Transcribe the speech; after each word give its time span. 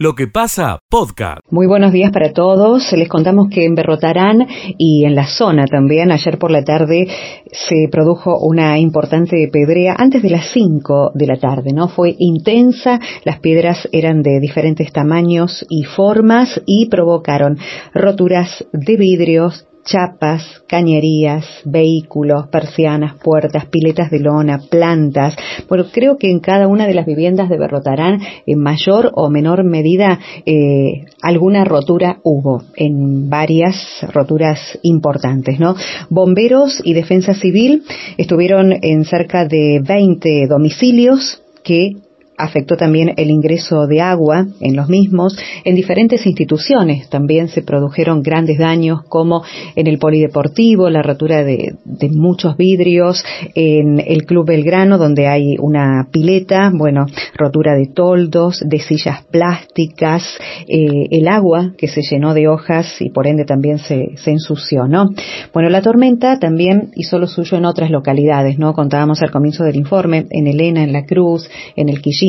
Lo 0.00 0.14
que 0.14 0.28
pasa, 0.28 0.78
podcast. 0.88 1.40
Muy 1.50 1.66
buenos 1.66 1.90
días 1.90 2.12
para 2.12 2.32
todos. 2.32 2.92
Les 2.92 3.08
contamos 3.08 3.48
que 3.50 3.64
en 3.64 3.74
Berrotarán 3.74 4.46
y 4.78 5.04
en 5.04 5.16
la 5.16 5.26
zona 5.26 5.66
también, 5.66 6.12
ayer 6.12 6.38
por 6.38 6.52
la 6.52 6.62
tarde, 6.62 7.08
se 7.50 7.88
produjo 7.90 8.38
una 8.38 8.78
importante 8.78 9.48
pedrea 9.52 9.96
antes 9.98 10.22
de 10.22 10.30
las 10.30 10.52
5 10.52 11.10
de 11.14 11.26
la 11.26 11.36
tarde, 11.40 11.72
¿no? 11.72 11.88
Fue 11.88 12.14
intensa, 12.16 13.00
las 13.24 13.40
piedras 13.40 13.88
eran 13.90 14.22
de 14.22 14.38
diferentes 14.38 14.92
tamaños 14.92 15.66
y 15.68 15.82
formas 15.82 16.62
y 16.64 16.88
provocaron 16.88 17.58
roturas 17.92 18.64
de 18.72 18.96
vidrios, 18.96 19.66
chapas, 19.88 20.62
cañerías, 20.68 21.44
vehículos, 21.64 22.48
persianas, 22.48 23.14
puertas, 23.22 23.66
piletas 23.66 24.10
de 24.10 24.20
lona, 24.20 24.60
plantas. 24.70 25.34
Bueno, 25.68 25.86
creo 25.90 26.18
que 26.18 26.30
en 26.30 26.40
cada 26.40 26.68
una 26.68 26.86
de 26.86 26.94
las 26.94 27.06
viviendas 27.06 27.48
de 27.48 27.58
Berrotarán, 27.58 28.20
en 28.46 28.58
mayor 28.60 29.10
o 29.14 29.30
menor 29.30 29.64
medida, 29.64 30.18
eh, 30.44 31.06
alguna 31.22 31.64
rotura 31.64 32.18
hubo, 32.22 32.62
en 32.76 33.30
varias 33.30 33.76
roturas 34.12 34.78
importantes, 34.82 35.58
¿no? 35.58 35.74
Bomberos 36.10 36.80
y 36.84 36.92
Defensa 36.92 37.34
Civil 37.34 37.84
estuvieron 38.18 38.74
en 38.82 39.04
cerca 39.04 39.46
de 39.46 39.80
20 39.82 40.46
domicilios 40.48 41.42
que 41.64 41.96
afectó 42.38 42.76
también 42.76 43.12
el 43.16 43.30
ingreso 43.30 43.86
de 43.86 44.00
agua 44.00 44.46
en 44.60 44.76
los 44.76 44.88
mismos. 44.88 45.36
En 45.64 45.74
diferentes 45.74 46.24
instituciones 46.24 47.08
también 47.08 47.48
se 47.48 47.62
produjeron 47.62 48.22
grandes 48.22 48.58
daños, 48.58 49.02
como 49.08 49.42
en 49.74 49.86
el 49.86 49.98
polideportivo, 49.98 50.88
la 50.88 51.02
rotura 51.02 51.44
de, 51.44 51.74
muchos 52.12 52.56
vidrios, 52.56 53.24
en 53.54 54.00
el 54.00 54.24
Club 54.24 54.46
Belgrano, 54.46 54.98
donde 54.98 55.26
hay 55.26 55.56
una 55.58 56.08
pileta, 56.10 56.70
bueno, 56.72 57.06
rotura 57.34 57.74
de 57.74 57.86
toldos, 57.86 58.62
de 58.64 58.78
sillas 58.78 59.24
plásticas, 59.30 60.22
eh, 60.68 61.06
el 61.10 61.28
agua 61.28 61.72
que 61.76 61.88
se 61.88 62.02
llenó 62.02 62.34
de 62.34 62.48
hojas 62.48 63.00
y 63.00 63.10
por 63.10 63.26
ende 63.26 63.44
también 63.44 63.78
se, 63.78 64.16
se 64.16 64.30
ensució, 64.30 64.86
¿no? 64.86 65.10
Bueno, 65.52 65.68
la 65.68 65.82
tormenta 65.82 66.38
también 66.38 66.90
hizo 66.94 67.18
lo 67.18 67.26
suyo 67.26 67.58
en 67.58 67.64
otras 67.64 67.90
localidades, 67.90 68.58
¿no? 68.58 68.72
Contábamos 68.74 69.22
al 69.22 69.30
comienzo 69.30 69.64
del 69.64 69.76
informe, 69.76 70.26
en 70.30 70.46
Elena, 70.46 70.82
en 70.82 70.92
La 70.92 71.04
Cruz, 71.04 71.48
en 71.76 71.88
el 71.88 72.00
Quillín, 72.00 72.27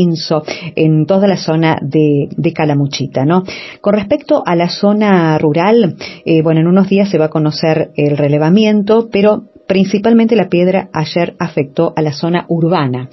en 0.76 1.06
toda 1.06 1.28
la 1.28 1.38
zona 1.38 1.78
de, 1.82 2.30
Calamuchita, 2.54 3.26
¿no? 3.26 3.44
Con 3.82 3.94
respecto 3.94 4.44
a 4.46 4.56
la 4.56 4.70
zona 4.70 5.38
rural, 5.38 5.96
eh, 6.26 6.42
bueno, 6.42 6.62
en 6.62 6.68
unos 6.68 6.90
días 6.90 7.10
se 7.10 7.18
va 7.18 7.26
a 7.26 7.30
conocer 7.30 7.92
el 7.96 8.18
relevamiento, 8.18 9.10
pero 9.12 9.44
principalmente 9.68 10.36
la 10.36 10.50
piedra 10.50 10.90
ayer 10.94 11.36
afectó 11.40 11.94
a 11.96 12.02
la 12.02 12.12
zona 12.12 12.46
urbana 12.48 13.10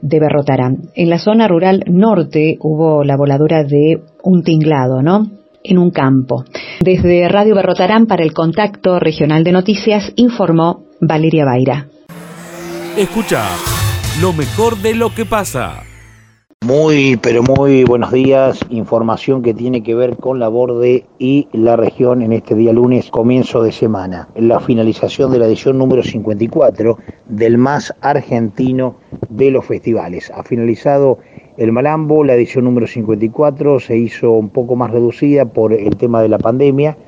de 0.00 0.20
Berrotarán. 0.20 0.90
En 0.94 1.10
la 1.10 1.18
zona 1.18 1.48
rural 1.48 1.84
norte 1.86 2.56
hubo 2.60 3.04
la 3.04 3.16
voladura 3.16 3.64
de 3.64 4.00
un 4.22 4.42
tinglado, 4.42 5.02
¿no? 5.02 5.26
En 5.62 5.78
un 5.78 5.90
campo. 5.90 6.44
Desde 6.80 7.28
Radio 7.28 7.54
Berrotarán 7.54 8.06
para 8.06 8.22
el 8.22 8.32
Contacto 8.32 8.98
Regional 8.98 9.44
de 9.44 9.52
Noticias 9.52 10.12
informó 10.16 10.84
Valeria 11.00 11.44
Baira. 11.44 11.88
Escucha 12.96 13.44
lo 14.20 14.32
mejor 14.32 14.78
de 14.78 14.94
lo 14.94 15.14
que 15.14 15.24
pasa. 15.24 15.82
Muy, 16.68 17.16
pero 17.22 17.42
muy 17.42 17.84
buenos 17.84 18.12
días. 18.12 18.60
Información 18.68 19.40
que 19.40 19.54
tiene 19.54 19.82
que 19.82 19.94
ver 19.94 20.18
con 20.18 20.38
la 20.38 20.48
borde 20.48 21.06
y 21.18 21.48
la 21.52 21.76
región 21.76 22.20
en 22.20 22.34
este 22.34 22.54
día 22.54 22.74
lunes, 22.74 23.10
comienzo 23.10 23.62
de 23.62 23.72
semana. 23.72 24.28
La 24.36 24.60
finalización 24.60 25.32
de 25.32 25.38
la 25.38 25.46
edición 25.46 25.78
número 25.78 26.02
54 26.02 26.98
del 27.26 27.56
más 27.56 27.94
argentino 28.02 28.96
de 29.30 29.50
los 29.50 29.64
festivales. 29.64 30.30
Ha 30.34 30.42
finalizado 30.42 31.20
el 31.56 31.72
Malambo, 31.72 32.22
la 32.22 32.34
edición 32.34 32.64
número 32.64 32.86
54 32.86 33.80
se 33.80 33.96
hizo 33.96 34.32
un 34.32 34.50
poco 34.50 34.76
más 34.76 34.90
reducida 34.90 35.46
por 35.46 35.72
el 35.72 35.96
tema 35.96 36.20
de 36.20 36.28
la 36.28 36.38
pandemia, 36.38 36.98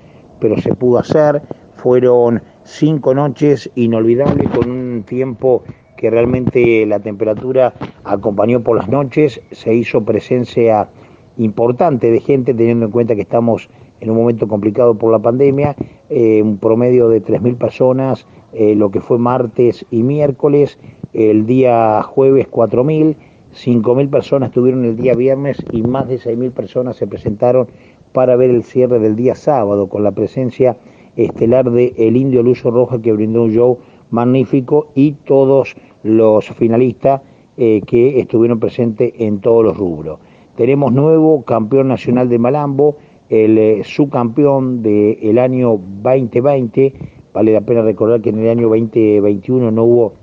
pero 0.40 0.58
se 0.58 0.74
pudo 0.74 1.00
hacer. 1.00 1.42
Fueron 1.74 2.42
cinco 2.64 3.14
noches 3.14 3.70
inolvidables 3.74 4.48
con 4.48 4.70
un 4.70 5.02
tiempo 5.02 5.64
que 6.00 6.08
realmente 6.08 6.86
la 6.86 6.98
temperatura 7.00 7.74
acompañó 8.04 8.62
por 8.62 8.74
las 8.74 8.88
noches, 8.88 9.42
se 9.50 9.74
hizo 9.74 10.02
presencia 10.02 10.88
importante 11.36 12.10
de 12.10 12.20
gente, 12.20 12.54
teniendo 12.54 12.86
en 12.86 12.90
cuenta 12.90 13.14
que 13.14 13.20
estamos 13.20 13.68
en 14.00 14.08
un 14.08 14.16
momento 14.16 14.48
complicado 14.48 14.94
por 14.94 15.12
la 15.12 15.18
pandemia, 15.18 15.76
eh, 16.08 16.40
un 16.40 16.56
promedio 16.56 17.10
de 17.10 17.22
3.000 17.22 17.54
personas, 17.56 18.26
eh, 18.54 18.74
lo 18.74 18.90
que 18.90 19.02
fue 19.02 19.18
martes 19.18 19.84
y 19.90 20.02
miércoles, 20.02 20.78
el 21.12 21.44
día 21.44 22.02
jueves 22.02 22.48
4.000, 22.50 23.16
5.000 23.52 24.08
personas 24.08 24.48
estuvieron 24.48 24.86
el 24.86 24.96
día 24.96 25.14
viernes 25.14 25.62
y 25.70 25.82
más 25.82 26.08
de 26.08 26.18
6.000 26.18 26.50
personas 26.52 26.96
se 26.96 27.06
presentaron 27.06 27.68
para 28.12 28.36
ver 28.36 28.48
el 28.48 28.62
cierre 28.62 29.00
del 29.00 29.16
día 29.16 29.34
sábado 29.34 29.90
con 29.90 30.02
la 30.02 30.12
presencia 30.12 30.78
estelar 31.16 31.70
de 31.70 31.92
El 31.98 32.16
Indio 32.16 32.42
Lucio 32.42 32.70
Roja 32.70 33.02
que 33.02 33.12
brindó 33.12 33.42
un 33.42 33.50
show 33.50 33.78
magnífico 34.10 34.90
y 34.94 35.12
todos 35.12 35.76
los 36.02 36.48
finalistas 36.50 37.22
eh, 37.56 37.82
que 37.86 38.20
estuvieron 38.20 38.58
presentes 38.60 39.12
en 39.18 39.40
todos 39.40 39.64
los 39.64 39.76
rubros. 39.76 40.18
Tenemos 40.56 40.92
nuevo 40.92 41.42
campeón 41.44 41.88
nacional 41.88 42.28
de 42.28 42.38
Malambo, 42.38 42.96
el 43.28 43.58
eh, 43.58 43.82
subcampeón 43.84 44.82
del 44.82 45.38
año 45.38 45.80
2020. 46.02 46.94
Vale 47.32 47.52
la 47.52 47.60
pena 47.60 47.82
recordar 47.82 48.20
que 48.20 48.30
en 48.30 48.38
el 48.40 48.48
año 48.48 48.68
2021 48.68 49.70
no 49.70 49.84
hubo 49.84 50.14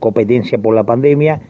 competencia 0.00 0.58
por 0.58 0.74
la 0.74 0.84
pandemia. 0.84 1.40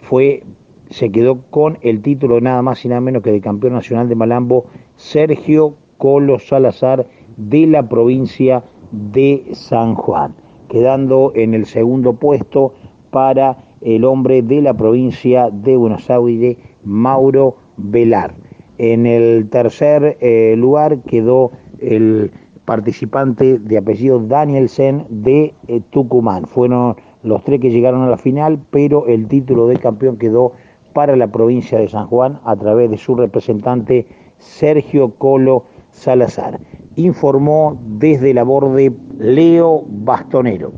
Fue, 0.00 0.42
se 0.90 1.10
quedó 1.10 1.42
con 1.50 1.78
el 1.82 2.00
título 2.00 2.40
nada 2.40 2.62
más 2.62 2.84
y 2.84 2.88
nada 2.88 3.00
menos 3.00 3.22
que 3.22 3.32
de 3.32 3.40
campeón 3.40 3.74
nacional 3.74 4.08
de 4.08 4.14
Malambo, 4.14 4.66
Sergio 4.96 5.74
Colo 5.98 6.38
Salazar 6.38 7.06
de 7.36 7.66
la 7.66 7.88
provincia 7.88 8.64
de 8.90 9.44
San 9.52 9.94
Juan, 9.94 10.34
quedando 10.68 11.32
en 11.34 11.54
el 11.54 11.66
segundo 11.66 12.14
puesto 12.14 12.74
para 13.10 13.58
el 13.80 14.04
hombre 14.04 14.42
de 14.42 14.62
la 14.62 14.74
provincia 14.74 15.50
de 15.50 15.76
Buenos 15.76 16.10
Aires, 16.10 16.56
Mauro 16.84 17.56
Velar. 17.76 18.34
En 18.78 19.06
el 19.06 19.48
tercer 19.48 20.18
eh, 20.20 20.54
lugar 20.56 21.00
quedó 21.02 21.50
el 21.80 22.30
participante 22.64 23.58
de 23.58 23.78
apellido 23.78 24.20
Danielsen 24.20 25.06
de 25.08 25.54
eh, 25.68 25.80
Tucumán. 25.90 26.46
Fueron 26.46 26.96
los 27.22 27.42
tres 27.42 27.60
que 27.60 27.70
llegaron 27.70 28.02
a 28.02 28.10
la 28.10 28.18
final, 28.18 28.60
pero 28.70 29.06
el 29.06 29.26
título 29.26 29.66
de 29.66 29.78
campeón 29.78 30.18
quedó 30.18 30.52
para 30.92 31.16
la 31.16 31.28
provincia 31.28 31.78
de 31.78 31.88
San 31.88 32.06
Juan 32.08 32.40
a 32.44 32.56
través 32.56 32.90
de 32.90 32.98
su 32.98 33.14
representante 33.14 34.06
Sergio 34.38 35.14
Colo 35.14 35.64
Salazar. 35.98 36.58
Informó 36.96 37.78
desde 37.82 38.32
la 38.32 38.44
borde 38.44 38.92
Leo 39.18 39.82
Bastonero. 39.86 40.72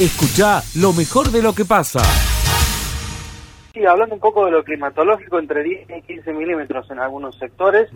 Escucha 0.00 0.60
lo 0.80 0.92
mejor 0.92 1.30
de 1.30 1.42
lo 1.42 1.52
que 1.54 1.64
pasa. 1.64 2.00
Sí, 3.72 3.84
hablando 3.86 4.14
un 4.14 4.20
poco 4.20 4.44
de 4.44 4.50
lo 4.50 4.64
climatológico, 4.64 5.38
entre 5.38 5.62
10 5.62 5.88
y 5.98 6.02
15 6.02 6.32
milímetros 6.32 6.90
en 6.90 6.98
algunos 6.98 7.36
sectores. 7.36 7.90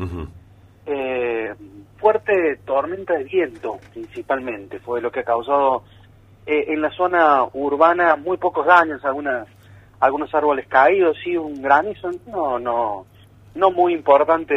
Eh, 0.87 1.55
fuerte 1.99 2.61
tormenta 2.65 3.15
de 3.15 3.25
viento, 3.25 3.79
principalmente, 3.93 4.79
fue 4.79 5.01
lo 5.01 5.11
que 5.11 5.21
ha 5.21 5.25
causado 5.25 5.83
eh, 6.47 6.67
en 6.69 6.81
la 6.81 6.91
zona 6.91 7.45
urbana 7.53 8.17
muy 8.17 8.37
pocos 8.37 8.67
daños, 8.67 9.05
algunas 9.05 9.47
algunos 10.01 10.33
árboles 10.33 10.67
caídos, 10.69 11.17
sí, 11.23 11.37
un 11.37 11.61
granizo, 11.61 12.11
no, 12.29 12.59
no, 12.59 13.07
no 13.59 13.71
muy 13.73 13.93
importante 13.93 14.55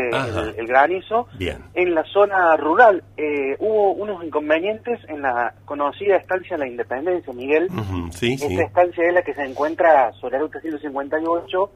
el, 0.57 0.67
granizo. 0.67 1.27
En 1.73 1.95
la 1.95 2.03
zona 2.03 2.55
rural 2.55 3.03
eh, 3.17 3.55
hubo 3.59 3.93
unos 3.93 4.23
inconvenientes 4.23 4.99
en 5.09 5.23
la 5.23 5.53
conocida 5.65 6.17
estancia 6.17 6.55
de 6.55 6.63
la 6.63 6.69
Independencia, 6.69 7.33
Miguel. 7.33 7.67
Esta 8.21 8.63
estancia 8.63 9.07
es 9.07 9.13
la 9.13 9.23
que 9.23 9.33
se 9.33 9.43
encuentra 9.43 10.13
sobre 10.13 10.37
la 10.37 10.43
ruta 10.43 10.61
158 10.61 11.71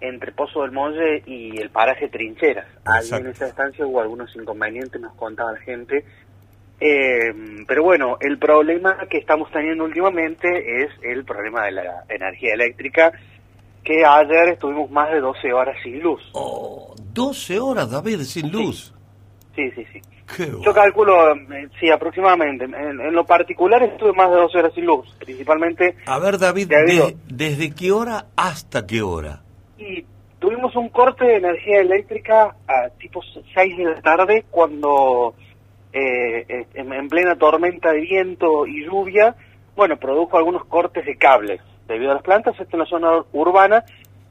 entre 0.00 0.32
Pozo 0.32 0.62
del 0.62 0.72
Molle 0.72 1.22
y 1.26 1.60
el 1.60 1.70
paraje 1.70 2.08
Trincheras. 2.08 2.66
Ahí 2.84 3.08
en 3.10 3.26
esa 3.26 3.46
estancia 3.46 3.86
hubo 3.86 4.00
algunos 4.00 4.34
inconvenientes, 4.36 5.00
nos 5.00 5.14
contaba 5.14 5.52
la 5.52 5.60
gente. 5.60 6.04
Eh, 6.80 7.32
pero 7.66 7.82
bueno, 7.82 8.16
el 8.20 8.38
problema 8.38 9.06
que 9.08 9.18
estamos 9.18 9.50
teniendo 9.50 9.84
últimamente 9.84 10.82
es 10.82 10.90
el 11.02 11.24
problema 11.24 11.64
de 11.64 11.72
la 11.72 12.04
energía 12.08 12.54
eléctrica 12.54 13.12
que 13.84 14.04
ayer 14.04 14.48
estuvimos 14.48 14.90
más 14.90 15.10
de 15.12 15.20
12 15.20 15.52
horas 15.52 15.76
sin 15.82 16.00
luz. 16.00 16.22
Oh, 16.32 16.94
12 17.12 17.60
horas, 17.60 17.90
David, 17.90 18.20
sin 18.20 18.50
luz. 18.50 18.94
Sí, 19.54 19.70
sí, 19.72 19.86
sí. 19.92 20.00
Yo 20.64 20.72
calculo, 20.72 21.32
eh, 21.32 21.68
sí, 21.78 21.90
aproximadamente. 21.90 22.64
En, 22.64 23.12
lo 23.12 23.24
particular 23.24 23.82
estuve 23.82 24.12
más 24.14 24.30
de 24.30 24.36
12 24.36 24.58
horas 24.58 24.74
sin 24.74 24.86
luz, 24.86 25.06
principalmente... 25.18 25.96
A 26.06 26.18
ver, 26.18 26.38
David, 26.38 26.72
¿desde 27.28 27.74
qué 27.74 27.92
hora 27.92 28.26
hasta 28.34 28.86
qué 28.86 29.02
hora? 29.02 29.42
Y 29.78 30.04
tuvimos 30.38 30.74
un 30.76 30.88
corte 30.88 31.26
de 31.26 31.36
energía 31.36 31.80
eléctrica 31.80 32.56
a 32.66 32.88
tipo 32.98 33.20
6 33.54 33.76
de 33.76 33.84
la 33.84 34.00
tarde, 34.00 34.46
cuando 34.50 35.34
eh, 35.92 36.66
en 36.72 37.08
plena 37.08 37.36
tormenta 37.36 37.92
de 37.92 38.00
viento 38.00 38.66
y 38.66 38.86
lluvia, 38.86 39.36
bueno, 39.76 39.98
produjo 39.98 40.38
algunos 40.38 40.64
cortes 40.64 41.04
de 41.04 41.16
cables 41.16 41.60
debido 41.86 42.10
a 42.10 42.14
las 42.14 42.22
plantas, 42.22 42.58
esto 42.58 42.76
en 42.76 42.80
la 42.80 42.86
zona 42.86 43.24
urbana, 43.32 43.84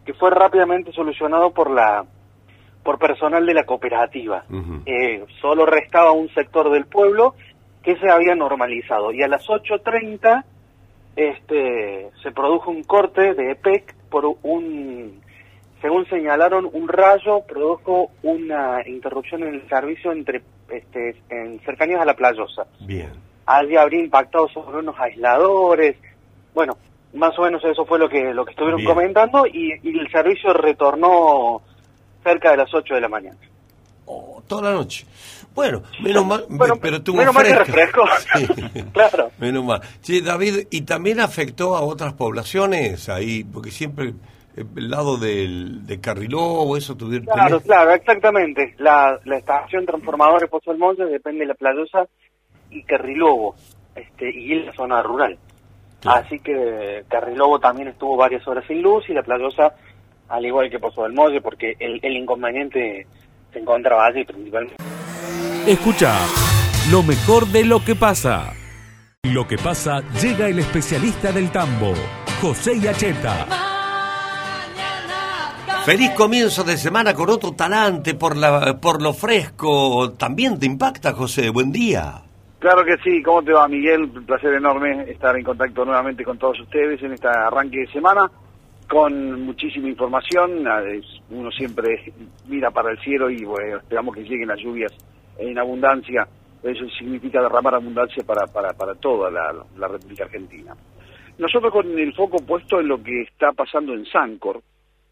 que 0.06 0.14
fue 0.14 0.30
rápidamente 0.30 0.92
solucionado 0.92 1.52
por 1.52 1.70
la 1.70 2.06
por 2.84 3.00
personal 3.00 3.46
de 3.46 3.54
la 3.54 3.64
cooperativa. 3.64 4.44
Eh, 4.86 5.24
solo 5.40 5.66
restaba 5.66 6.12
un 6.12 6.28
sector 6.34 6.70
del 6.70 6.86
pueblo 6.86 7.34
que 7.82 7.96
se 7.96 8.10
había 8.10 8.36
normalizado. 8.36 9.14
Y 9.14 9.24
a 9.24 9.28
las 9.30 9.48
8.30 9.48 10.44
este, 11.16 12.10
se 12.22 12.32
produjo 12.32 12.72
un 12.72 12.84
corte 12.84 13.34
de 13.34 13.52
EPEC 13.52 13.96
por 14.10 14.26
un, 14.44 15.22
según 15.82 16.06
señalaron, 16.08 16.70
un 16.72 16.88
rayo 16.88 17.42
produjo 17.48 18.12
una 18.22 18.88
interrupción 18.88 19.44
en 19.44 19.56
el 19.56 19.70
servicio 19.70 20.12
entre 20.12 20.42
este, 20.70 21.16
en 21.30 21.60
cercanías 21.62 22.02
a 22.02 22.06
la 22.06 22.16
playosa. 22.16 22.66
Bien. 22.82 23.12
Allí 23.46 23.76
habría 23.76 24.02
impactado 24.02 24.48
sobre 24.50 24.78
unos 24.78 24.98
aisladores. 25.00 25.98
Bueno, 26.54 26.78
más 27.14 27.38
o 27.38 27.44
menos 27.44 27.64
eso 27.64 27.86
fue 27.86 28.00
lo 28.00 28.10
que 28.10 28.34
lo 28.34 28.46
que 28.46 28.52
estuvieron 28.52 28.84
comentando 28.84 29.46
y, 29.46 29.72
el 29.72 30.12
servicio 30.12 30.54
retornó 30.54 31.62
cerca 32.24 32.52
de 32.52 32.58
las 32.58 32.74
8 32.74 32.96
de 32.96 33.02
la 33.02 33.10
mañana. 33.10 33.38
Oh, 34.06 34.42
toda 34.48 34.70
la 34.70 34.72
noche. 34.72 35.06
Bueno, 35.54 35.84
menos 36.02 36.26
mal, 36.26 36.46
pero 36.82 37.02
tuvo 37.02 37.18
menos 37.18 37.34
mal 37.34 37.46
que 37.46 37.56
refresco. 37.56 38.04
claro. 38.94 39.32
Menos 39.38 39.64
mal. 39.64 39.82
Sí, 40.02 40.22
David, 40.22 40.68
¿y 40.72 40.82
también 40.82 41.20
afectó 41.20 41.76
a 41.76 41.82
otras 41.82 42.14
poblaciones 42.14 43.08
ahí? 43.10 43.44
Porque 43.44 43.70
siempre 43.70 44.14
el 44.56 44.90
lado 44.90 45.18
del, 45.18 45.86
de 45.86 46.00
Carriló 46.00 46.76
eso 46.78 46.96
tuvieron... 46.96 47.26
Claro, 47.26 47.60
claro, 47.62 47.92
exactamente. 47.92 48.76
La, 48.78 49.20
la 49.26 49.38
estación 49.38 49.86
transformadora 49.86 50.40
de 50.40 50.48
Pozo 50.48 50.72
del 50.72 50.80
Monte 50.80 51.06
depende 51.06 51.42
de 51.42 51.48
La 51.48 51.54
Playosa 51.56 52.08
y 52.70 52.84
Carrilobo, 52.84 53.56
este, 53.96 54.30
y 54.30 54.64
la 54.64 54.74
zona 54.74 55.02
rural. 55.02 55.38
Así 56.06 56.40
que 56.40 57.04
Carrilobo 57.08 57.60
también 57.60 57.88
estuvo 57.88 58.18
varias 58.18 58.48
horas 58.48 58.64
sin 58.68 58.82
luz 58.82 59.10
y 59.10 59.14
La 59.14 59.24
Playosa, 59.24 59.74
al 60.30 60.46
igual 60.46 60.70
que 60.70 60.80
Pozo 60.80 61.04
del 61.04 61.14
Molle, 61.14 61.42
porque 61.42 61.76
el, 61.80 62.00
el 62.02 62.18
inconveniente 62.18 63.08
se 63.52 63.60
encontraba 63.60 64.08
allí 64.08 64.24
principalmente. 64.26 64.76
Escucha 65.68 66.14
lo 66.92 67.04
mejor 67.04 67.48
de 67.48 67.64
lo 67.64 67.84
que 67.84 67.96
pasa. 67.96 68.54
Lo 69.24 69.48
que 69.48 69.58
pasa 69.58 70.02
llega 70.22 70.48
el 70.48 70.60
especialista 70.60 71.32
del 71.32 71.50
tambo, 71.52 71.94
José 72.42 72.80
Yacheta. 72.80 73.48
Feliz 75.86 76.12
comienzo 76.12 76.64
de 76.64 76.78
semana 76.78 77.14
con 77.14 77.30
otro 77.30 77.54
talante 77.54 78.14
por, 78.16 78.38
la, 78.38 78.80
por 78.80 79.02
lo 79.02 79.14
fresco. 79.14 80.12
¿También 80.12 80.60
te 80.60 80.66
impacta, 80.66 81.14
José? 81.14 81.50
Buen 81.50 81.72
día. 81.72 82.22
Claro 82.64 82.86
que 82.86 82.96
sí. 83.04 83.22
¿Cómo 83.22 83.44
te 83.44 83.52
va, 83.52 83.68
Miguel? 83.68 84.04
Un 84.04 84.26
placer 84.26 84.54
enorme 84.54 85.12
estar 85.12 85.36
en 85.36 85.44
contacto 85.44 85.84
nuevamente 85.84 86.24
con 86.24 86.38
todos 86.38 86.58
ustedes 86.62 87.04
en 87.04 87.12
este 87.12 87.28
arranque 87.28 87.80
de 87.80 87.88
semana 87.88 88.32
con 88.88 89.42
muchísima 89.42 89.90
información. 89.90 90.66
Uno 91.30 91.52
siempre 91.52 92.14
mira 92.48 92.72
para 92.72 92.92
el 92.92 93.00
cielo 93.00 93.30
y 93.30 93.44
bueno, 93.44 93.80
esperamos 93.80 94.16
que 94.16 94.24
lleguen 94.24 94.48
las 94.48 94.62
lluvias 94.62 94.94
en 95.38 95.60
abundancia. 95.60 96.26
Eso 96.64 96.88
significa 96.98 97.42
derramar 97.42 97.76
abundancia 97.76 98.24
para, 98.24 98.48
para, 98.48 98.72
para 98.72 98.96
toda 98.96 99.30
la, 99.30 99.54
la 99.76 99.88
República 99.90 100.24
Argentina. 100.24 100.74
Nosotros 101.40 101.70
con 101.70 102.00
el 102.00 102.14
foco 102.14 102.38
puesto 102.46 102.80
en 102.80 102.88
lo 102.88 103.04
que 103.04 103.24
está 103.24 103.52
pasando 103.52 103.94
en 103.94 104.06
Sancor, 104.06 104.62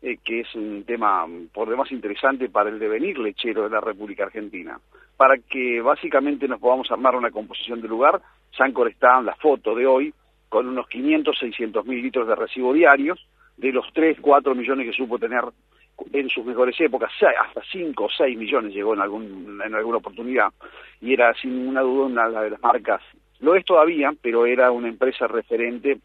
eh, 0.01 0.19
que 0.24 0.39
es 0.39 0.56
un 0.56 0.86
tema 0.86 1.25
por 1.53 1.69
demás 1.69 1.92
interesante 1.92 2.48
para 2.48 2.69
el 2.69 2.80
devenir 2.80 3.19
lechero 3.19 3.63
de 3.63 3.71
la 3.71 3.81
República 3.81 4.24
Argentina. 4.24 4.80
Para 5.21 5.38
que 5.38 5.79
básicamente 5.81 6.47
nos 6.47 6.59
podamos 6.59 6.89
armar 6.89 7.15
una 7.15 7.29
composición 7.29 7.79
de 7.79 7.88
lugar, 7.88 8.19
Sancor 8.57 8.88
está 8.88 9.19
en 9.19 9.27
la 9.27 9.35
foto 9.35 9.75
de 9.75 9.85
hoy 9.85 10.12
con 10.50 10.68
unos 10.68 10.88
500, 10.88 11.38
600 11.38 11.85
mil 11.85 12.01
litros 12.01 12.27
de 12.27 12.33
recibo 12.33 12.73
diarios, 12.73 13.23
de 13.56 13.71
los 13.71 13.85
3, 13.94 14.18
4 14.19 14.56
millones 14.56 14.88
que 14.88 14.94
supo 14.94 15.19
tener 15.19 15.44
en 16.12 16.27
sus 16.27 16.44
mejores 16.44 16.75
épocas, 16.81 17.12
hasta 17.39 17.62
5 17.71 18.03
o 18.03 18.09
6 18.09 18.35
millones 18.35 18.73
llegó 18.73 18.95
en, 18.95 19.01
algún, 19.01 19.62
en 19.63 19.75
alguna 19.75 19.97
oportunidad, 19.97 20.51
y 21.01 21.13
era 21.13 21.35
sin 21.35 21.56
ninguna 21.56 21.81
duda 21.81 22.06
una 22.07 22.41
de 22.41 22.50
las 22.50 22.62
marcas, 22.63 23.03
lo 23.41 23.53
es 23.53 23.63
todavía, 23.63 24.12
pero 24.24 24.47
era 24.47 24.71
una 24.71 24.88
empresa 24.88 25.27
referente 25.27 26.00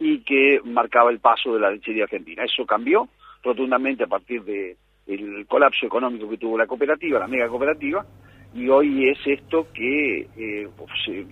y 0.00 0.18
que 0.24 0.60
marcaba 0.64 1.12
el 1.12 1.20
paso 1.20 1.54
de 1.54 1.60
la 1.60 1.70
lechería 1.70 2.02
argentina. 2.02 2.42
Eso 2.42 2.66
cambió 2.66 3.08
rotundamente 3.44 4.02
a 4.02 4.08
partir 4.08 4.42
del 4.42 5.46
colapso 5.46 5.86
económico 5.86 6.28
que 6.28 6.38
tuvo 6.38 6.58
la 6.58 6.66
cooperativa, 6.66 7.20
la 7.20 7.28
mega 7.28 7.46
cooperativa, 7.46 8.04
y 8.54 8.68
hoy 8.68 9.08
es 9.08 9.18
esto 9.24 9.66
que 9.72 10.28
eh, 10.36 10.68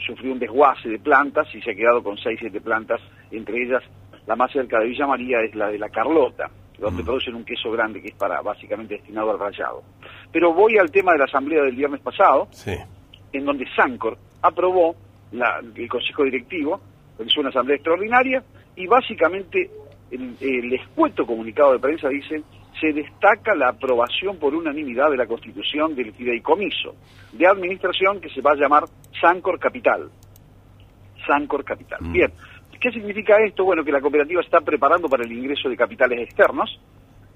sufrió 0.07 0.33
un 0.33 0.39
desguace 0.39 0.89
de 0.89 0.99
plantas 0.99 1.55
y 1.55 1.61
se 1.61 1.73
ha 1.73 1.75
quedado 1.75 2.03
con 2.03 2.17
seis, 2.17 2.39
siete 2.41 2.61
plantas, 2.61 3.01
entre 3.31 3.63
ellas 3.63 3.83
la 4.27 4.37
más 4.37 4.53
cerca 4.53 4.79
de 4.79 4.87
Villa 4.87 5.07
María 5.07 5.41
es 5.41 5.55
la 5.55 5.69
de 5.69 5.79
la 5.79 5.89
Carlota, 5.89 6.51
donde 6.79 7.03
mm. 7.03 7.05
producen 7.05 7.35
un 7.35 7.45
queso 7.45 7.71
grande 7.71 8.01
que 8.01 8.09
es 8.09 8.15
para 8.15 8.41
básicamente 8.43 8.95
destinado 8.95 9.33
al 9.33 9.39
rayado. 9.39 9.83
Pero 10.33 10.55
voy 10.55 10.79
al 10.79 10.91
tema 10.91 11.13
de 11.13 11.19
la 11.19 11.25
asamblea 11.25 11.63
del 11.63 11.77
viernes 11.77 12.01
pasado, 12.01 12.49
en 13.33 13.45
donde 13.45 13.67
Sancor 13.75 14.17
aprobó 14.43 14.95
el 15.33 15.89
consejo 15.89 16.25
directivo, 16.25 16.81
es 17.19 17.37
una 17.37 17.51
asamblea 17.51 17.77
extraordinaria, 17.77 18.43
y 18.77 18.87
básicamente 18.87 19.71
el, 20.11 20.73
escueto 20.73 21.27
comunicado 21.27 21.73
de 21.73 21.79
prensa 21.79 22.09
dice 22.09 22.43
se 22.81 22.93
destaca 22.93 23.55
la 23.55 23.69
aprobación 23.69 24.39
por 24.39 24.55
unanimidad 24.55 25.11
de 25.11 25.17
la 25.17 25.27
constitución 25.27 25.95
del 25.95 26.13
fideicomiso 26.13 26.95
de 27.33 27.47
administración 27.47 28.21
que 28.21 28.31
se 28.31 28.41
va 28.41 28.53
a 28.53 28.57
llamar 28.57 28.85
Sancor 29.21 29.59
Capital. 29.59 30.11
Sancor 31.27 31.65
Capital. 31.65 32.01
Mm. 32.01 32.13
Bien, 32.13 32.33
¿qué 32.81 32.91
significa 32.91 33.37
esto? 33.45 33.65
Bueno, 33.65 33.85
que 33.85 33.93
la 33.93 34.01
cooperativa 34.01 34.41
está 34.41 34.61
preparando 34.61 35.09
para 35.09 35.25
el 35.25 35.33
ingreso 35.33 35.69
de 35.69 35.77
capitales 35.77 36.21
externos 36.21 36.81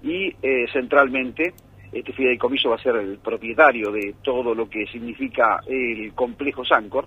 y 0.03 0.35
eh, 0.43 0.67
centralmente 0.73 1.53
este 1.93 2.13
fideicomiso 2.13 2.71
va 2.71 2.77
a 2.77 2.83
ser 2.83 2.97
el 2.97 3.19
propietario 3.19 3.93
de 3.93 4.17
todo 4.23 4.55
lo 4.55 4.69
que 4.69 4.87
significa 4.87 5.61
el 5.67 6.13
complejo 6.15 6.65
Sancor 6.65 7.07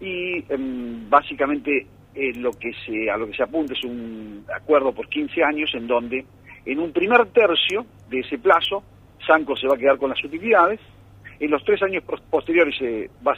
y 0.00 0.44
em, 0.52 1.08
básicamente 1.08 1.86
eh, 2.14 2.32
lo 2.34 2.50
que 2.52 2.72
se, 2.84 3.10
a 3.10 3.16
lo 3.16 3.26
que 3.26 3.34
se 3.34 3.42
apunta 3.44 3.74
es 3.74 3.84
un 3.84 4.44
acuerdo 4.54 4.92
por 4.92 5.08
15 5.08 5.42
años 5.42 5.70
en 5.74 5.86
donde 5.86 6.24
en 6.66 6.78
un 6.78 6.92
primer 6.92 7.26
tercio 7.26 7.84
de 8.08 8.20
ese 8.20 8.38
plazo 8.38 8.82
Sanco 9.26 9.56
se 9.56 9.66
va 9.66 9.74
a 9.74 9.78
quedar 9.78 9.98
con 9.98 10.10
las 10.10 10.22
utilidades, 10.22 10.80
en 11.40 11.50
los 11.50 11.64
tres 11.64 11.82
años 11.82 12.04
posteriores 12.30 12.76
se 12.78 13.10
va, 13.26 13.34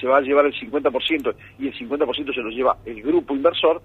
se 0.00 0.06
va 0.06 0.18
a 0.18 0.20
llevar 0.20 0.46
el 0.46 0.54
50% 0.54 1.34
y 1.58 1.68
el 1.68 1.74
50% 1.74 2.34
se 2.34 2.40
lo 2.40 2.50
lleva 2.50 2.76
el 2.84 3.02
grupo 3.02 3.34
inversor 3.34 3.82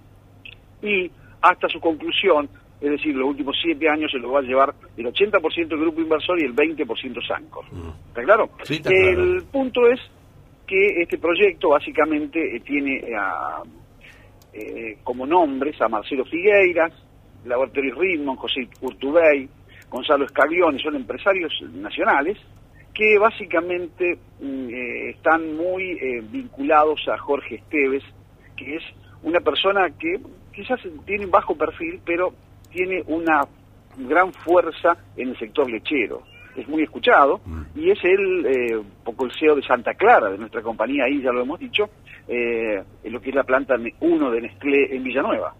y 0.81 1.11
hasta 1.41 1.67
su 1.67 1.79
conclusión, 1.79 2.49
es 2.79 2.91
decir, 2.91 3.15
los 3.15 3.29
últimos 3.29 3.57
siete 3.61 3.89
años 3.89 4.11
se 4.11 4.19
lo 4.19 4.31
va 4.31 4.39
a 4.39 4.43
llevar 4.43 4.73
el 4.95 5.05
80% 5.05 5.57
el 5.57 5.79
grupo 5.79 6.01
inversor 6.01 6.39
y 6.39 6.45
el 6.45 6.55
20% 6.55 7.27
Sancor. 7.27 7.65
Mm. 7.71 7.89
¿Está 8.09 8.23
claro? 8.23 8.49
el 8.69 9.43
punto 9.51 9.87
es 9.87 9.99
que 10.65 11.01
este 11.01 11.17
proyecto 11.17 11.69
básicamente 11.69 12.55
eh, 12.55 12.59
tiene 12.61 13.01
a 13.17 13.63
eh, 14.53 14.97
como 15.03 15.25
nombres 15.25 15.79
a 15.81 15.89
Marcelo 15.89 16.25
Figueiras, 16.25 16.93
Laboratorio 17.45 17.95
Ritmo, 17.95 18.35
José 18.35 18.67
Urtubey, 18.81 19.49
Gonzalo 19.89 20.25
Escaglione, 20.25 20.79
son 20.79 20.95
empresarios 20.95 21.53
nacionales 21.73 22.37
que 22.93 23.17
básicamente 23.17 24.17
mm, 24.41 24.69
eh, 24.69 25.09
están 25.11 25.55
muy 25.55 25.91
eh, 25.91 26.21
vinculados 26.21 27.07
a 27.07 27.17
Jorge 27.17 27.55
Esteves, 27.55 28.03
que 28.57 28.75
es 28.75 28.83
una 29.23 29.39
persona 29.39 29.89
que 29.97 30.19
quizás 30.53 30.79
tiene 31.05 31.25
bajo 31.25 31.55
perfil, 31.55 32.01
pero 32.05 32.33
tiene 32.71 33.03
una 33.07 33.47
gran 33.97 34.33
fuerza 34.33 34.97
en 35.15 35.29
el 35.29 35.39
sector 35.39 35.69
lechero. 35.69 36.23
Es 36.55 36.67
muy 36.67 36.83
escuchado 36.83 37.39
y 37.75 37.89
es 37.89 37.99
el, 38.03 38.83
poco 39.03 39.25
el 39.25 39.31
CEO 39.39 39.55
de 39.55 39.61
Santa 39.61 39.93
Clara, 39.93 40.29
de 40.29 40.37
nuestra 40.37 40.61
compañía, 40.61 41.05
ahí 41.05 41.21
ya 41.21 41.31
lo 41.31 41.41
hemos 41.41 41.59
dicho, 41.59 41.89
eh, 42.27 42.83
en 43.03 43.13
lo 43.13 43.21
que 43.21 43.29
es 43.29 43.35
la 43.35 43.43
planta 43.43 43.75
1 43.99 44.31
de 44.31 44.41
Nestlé 44.41 44.95
en 44.95 45.03
Villanueva. 45.03 45.53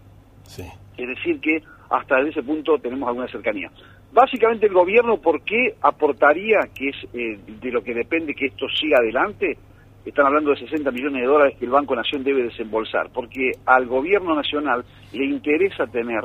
Es 0.96 1.08
decir, 1.08 1.40
que 1.40 1.62
hasta 1.90 2.20
ese 2.20 2.42
punto 2.42 2.78
tenemos 2.78 3.08
alguna 3.08 3.28
cercanía. 3.28 3.70
Básicamente 4.12 4.66
el 4.66 4.72
gobierno, 4.72 5.18
¿por 5.18 5.42
qué 5.42 5.76
aportaría, 5.80 6.58
que 6.74 6.88
es 6.88 6.96
eh, 7.14 7.38
de 7.60 7.70
lo 7.70 7.82
que 7.82 7.94
depende 7.94 8.34
que 8.34 8.46
esto 8.46 8.66
siga 8.68 8.98
adelante? 8.98 9.56
Están 10.04 10.26
hablando 10.26 10.50
de 10.50 10.58
60 10.58 10.90
millones 10.90 11.22
de 11.22 11.28
dólares 11.28 11.56
que 11.58 11.66
el 11.66 11.70
Banco 11.70 11.94
Nación 11.94 12.24
debe 12.24 12.42
desembolsar, 12.42 13.10
porque 13.12 13.52
al 13.66 13.86
gobierno 13.86 14.34
nacional 14.34 14.84
le 15.12 15.26
interesa 15.26 15.86
tener 15.86 16.24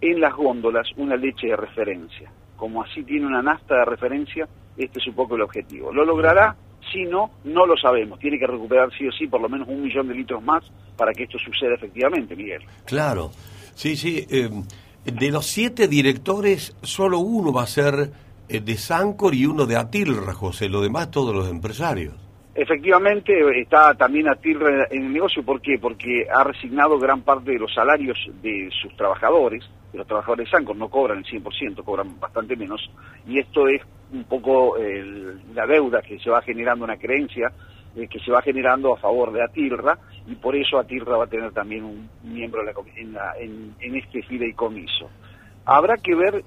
en 0.00 0.20
las 0.20 0.34
góndolas 0.34 0.88
una 0.96 1.16
leche 1.16 1.48
de 1.48 1.56
referencia. 1.56 2.30
Como 2.56 2.82
así 2.82 3.04
tiene 3.04 3.26
una 3.26 3.42
nasta 3.42 3.76
de 3.76 3.84
referencia, 3.84 4.48
este 4.76 4.98
es 4.98 5.06
un 5.06 5.14
poco 5.14 5.36
el 5.36 5.42
objetivo. 5.42 5.92
¿Lo 5.92 6.04
logrará? 6.04 6.56
Si 6.94 7.02
no, 7.02 7.32
no 7.42 7.66
lo 7.66 7.76
sabemos. 7.76 8.20
Tiene 8.20 8.38
que 8.38 8.46
recuperar 8.46 8.88
sí 8.96 9.08
o 9.08 9.10
sí 9.10 9.26
por 9.26 9.40
lo 9.40 9.48
menos 9.48 9.66
un 9.66 9.82
millón 9.82 10.06
de 10.06 10.14
litros 10.14 10.40
más 10.44 10.62
para 10.96 11.12
que 11.12 11.24
esto 11.24 11.38
suceda 11.38 11.74
efectivamente, 11.74 12.36
Miguel. 12.36 12.62
Claro, 12.86 13.32
sí, 13.74 13.96
sí. 13.96 14.24
Eh, 14.30 14.48
de 15.04 15.30
los 15.32 15.44
siete 15.44 15.88
directores, 15.88 16.76
solo 16.82 17.18
uno 17.18 17.52
va 17.52 17.64
a 17.64 17.66
ser 17.66 18.12
eh, 18.48 18.60
de 18.60 18.76
Sancor 18.76 19.34
y 19.34 19.44
uno 19.44 19.66
de 19.66 19.76
Atilra, 19.76 20.32
José. 20.34 20.68
Lo 20.68 20.80
demás, 20.82 21.10
todos 21.10 21.34
los 21.34 21.50
empresarios. 21.50 22.14
Efectivamente, 22.54 23.32
está 23.60 23.94
también 23.94 24.28
Atilra 24.28 24.86
en 24.88 25.06
el 25.06 25.12
negocio. 25.12 25.42
¿Por 25.42 25.60
qué? 25.60 25.76
Porque 25.80 26.28
ha 26.32 26.44
resignado 26.44 26.96
gran 27.00 27.22
parte 27.22 27.50
de 27.50 27.58
los 27.58 27.74
salarios 27.74 28.16
de 28.40 28.70
sus 28.80 28.96
trabajadores. 28.96 29.64
De 29.90 29.98
los 29.98 30.06
trabajadores 30.06 30.46
de 30.46 30.50
Sancor 30.56 30.76
no 30.76 30.88
cobran 30.88 31.18
el 31.18 31.24
100%, 31.24 31.82
cobran 31.82 32.20
bastante 32.20 32.54
menos. 32.54 32.88
Y 33.26 33.40
esto 33.40 33.66
es 33.66 33.82
un 34.14 34.24
poco 34.24 34.76
la 35.54 35.66
deuda 35.66 36.00
que 36.00 36.18
se 36.18 36.30
va 36.30 36.40
generando, 36.40 36.84
una 36.84 36.96
creencia 36.96 37.50
eh, 37.96 38.08
que 38.08 38.18
se 38.20 38.32
va 38.32 38.42
generando 38.42 38.92
a 38.92 38.96
favor 38.96 39.32
de 39.32 39.42
Atilra 39.42 39.98
y 40.26 40.34
por 40.34 40.56
eso 40.56 40.78
Atilra 40.78 41.16
va 41.16 41.24
a 41.24 41.28
tener 41.28 41.52
también 41.52 41.84
un 41.84 42.08
miembro 42.24 42.62
en, 42.96 43.16
en, 43.40 43.74
en 43.78 43.96
este 43.96 44.22
fideicomiso. 44.22 45.10
Habrá 45.64 45.96
que 45.96 46.14
ver 46.14 46.42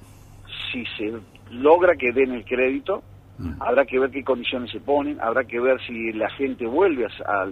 si 0.72 0.86
se 0.98 1.14
logra 1.52 1.96
que 1.96 2.12
den 2.12 2.34
el 2.34 2.44
crédito, 2.44 3.02
mm. 3.38 3.62
habrá 3.62 3.86
que 3.86 3.98
ver 3.98 4.12
qué 4.12 4.24
condiciones 4.24 4.72
se 4.72 4.82
ponen, 4.82 5.22
habrá 5.22 5.46
que 5.46 5.60
ver 5.60 5.80
si 5.86 6.12
la 6.12 6.30
gente 6.32 6.66
vuelve 6.66 7.06
a, 7.06 7.10
a, 7.26 7.44
a 7.44 7.46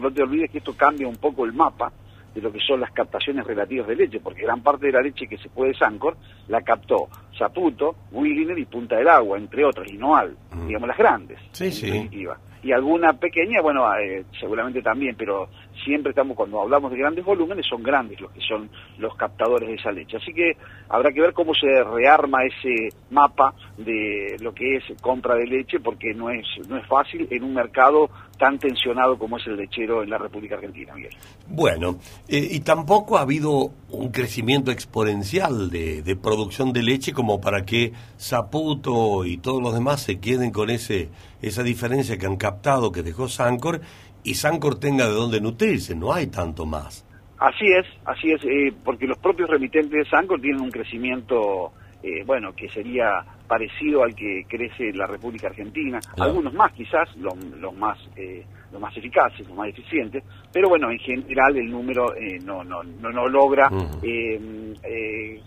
No 0.00 0.10
te 0.10 0.22
olvides 0.22 0.50
que 0.50 0.58
esto 0.58 0.74
cambia 0.74 1.06
un 1.06 1.16
poco 1.16 1.44
el 1.44 1.52
mapa 1.52 1.92
de 2.40 2.42
lo 2.42 2.52
que 2.52 2.60
son 2.60 2.80
las 2.80 2.92
captaciones 2.92 3.46
relativas 3.46 3.86
de 3.86 3.96
leche, 3.96 4.20
porque 4.20 4.42
gran 4.42 4.62
parte 4.62 4.86
de 4.86 4.92
la 4.92 5.02
leche 5.02 5.26
que 5.26 5.38
se 5.38 5.48
puede 5.48 5.74
Sancor 5.74 6.16
la 6.48 6.62
captó 6.62 7.08
Saputo, 7.36 7.94
Williner 8.12 8.58
y 8.58 8.64
Punta 8.64 8.96
del 8.96 9.08
Agua, 9.08 9.38
entre 9.38 9.64
otras, 9.64 9.90
y 9.90 9.96
Noal, 9.96 10.36
mm. 10.52 10.66
digamos 10.66 10.88
las 10.88 10.98
grandes, 10.98 11.38
sí, 11.52 11.64
en 11.64 11.72
sí. 11.72 11.86
definitiva 11.86 12.38
y 12.62 12.72
alguna 12.72 13.12
pequeña, 13.12 13.60
bueno, 13.62 13.84
eh, 13.96 14.24
seguramente 14.38 14.82
también, 14.82 15.14
pero 15.16 15.48
siempre 15.84 16.10
estamos, 16.10 16.36
cuando 16.36 16.60
hablamos 16.60 16.90
de 16.90 16.98
grandes 16.98 17.24
volúmenes, 17.24 17.66
son 17.66 17.82
grandes 17.82 18.20
los 18.20 18.30
que 18.32 18.40
son 18.40 18.68
los 18.98 19.14
captadores 19.16 19.68
de 19.68 19.74
esa 19.74 19.92
leche. 19.92 20.16
Así 20.16 20.32
que 20.32 20.52
habrá 20.88 21.12
que 21.12 21.20
ver 21.20 21.32
cómo 21.32 21.54
se 21.54 21.82
rearma 21.84 22.44
ese 22.44 22.88
mapa 23.10 23.54
de 23.76 24.36
lo 24.40 24.52
que 24.54 24.76
es 24.76 24.84
compra 25.00 25.34
de 25.36 25.46
leche, 25.46 25.80
porque 25.80 26.14
no 26.14 26.30
es, 26.30 26.46
no 26.68 26.76
es 26.76 26.86
fácil 26.86 27.26
en 27.30 27.44
un 27.44 27.54
mercado 27.54 28.10
tan 28.38 28.58
tensionado 28.58 29.18
como 29.18 29.36
es 29.36 29.46
el 29.46 29.56
lechero 29.56 30.02
en 30.02 30.10
la 30.10 30.18
República 30.18 30.54
Argentina, 30.54 30.94
Miguel. 30.94 31.14
Bueno, 31.48 31.98
eh, 32.28 32.48
y 32.50 32.60
tampoco 32.60 33.18
ha 33.18 33.22
habido 33.22 33.72
un 33.90 34.10
crecimiento 34.10 34.70
exponencial 34.70 35.70
de, 35.70 36.02
de 36.02 36.16
producción 36.16 36.72
de 36.72 36.82
leche 36.82 37.12
como 37.12 37.40
para 37.40 37.64
que 37.64 37.92
Saputo 38.16 39.24
y 39.24 39.38
todos 39.38 39.62
los 39.62 39.74
demás 39.74 40.02
se 40.02 40.20
queden 40.20 40.50
con 40.52 40.70
ese 40.70 41.08
esa 41.40 41.62
diferencia 41.62 42.18
que 42.18 42.26
han 42.26 42.36
captado 42.36 42.90
que 42.90 43.02
dejó 43.02 43.28
Sancor 43.28 43.80
y 44.28 44.34
Sancor 44.34 44.78
tenga 44.78 45.06
de 45.06 45.14
dónde 45.14 45.40
nutrirse, 45.40 45.94
no 45.94 46.12
hay 46.12 46.26
tanto 46.26 46.66
más. 46.66 47.06
Así 47.38 47.64
es, 47.64 47.86
así 48.04 48.30
es, 48.30 48.44
eh, 48.44 48.74
porque 48.84 49.06
los 49.06 49.16
propios 49.16 49.48
remitentes 49.48 49.90
de 49.90 50.04
Sancor 50.04 50.38
tienen 50.38 50.60
un 50.60 50.70
crecimiento, 50.70 51.72
eh, 52.02 52.24
bueno, 52.26 52.52
que 52.54 52.68
sería 52.68 53.24
parecido 53.46 54.02
al 54.02 54.14
que 54.14 54.44
crece 54.46 54.92
la 54.92 55.06
República 55.06 55.46
Argentina, 55.46 55.98
algunos 56.18 56.52
más 56.52 56.72
quizás, 56.72 57.08
los, 57.16 57.34
más 57.74 57.96
eh, 58.16 58.44
los 58.70 58.78
más 58.82 58.94
eficaces, 58.94 59.48
los 59.48 59.56
más 59.56 59.68
eficientes, 59.68 60.22
pero 60.52 60.68
bueno, 60.68 60.90
en 60.90 60.98
general 60.98 61.56
el 61.56 61.70
número 61.70 62.12
no, 62.44 62.62
no, 62.62 62.82
no, 62.82 63.10
no, 63.10 63.28
logra 63.28 63.70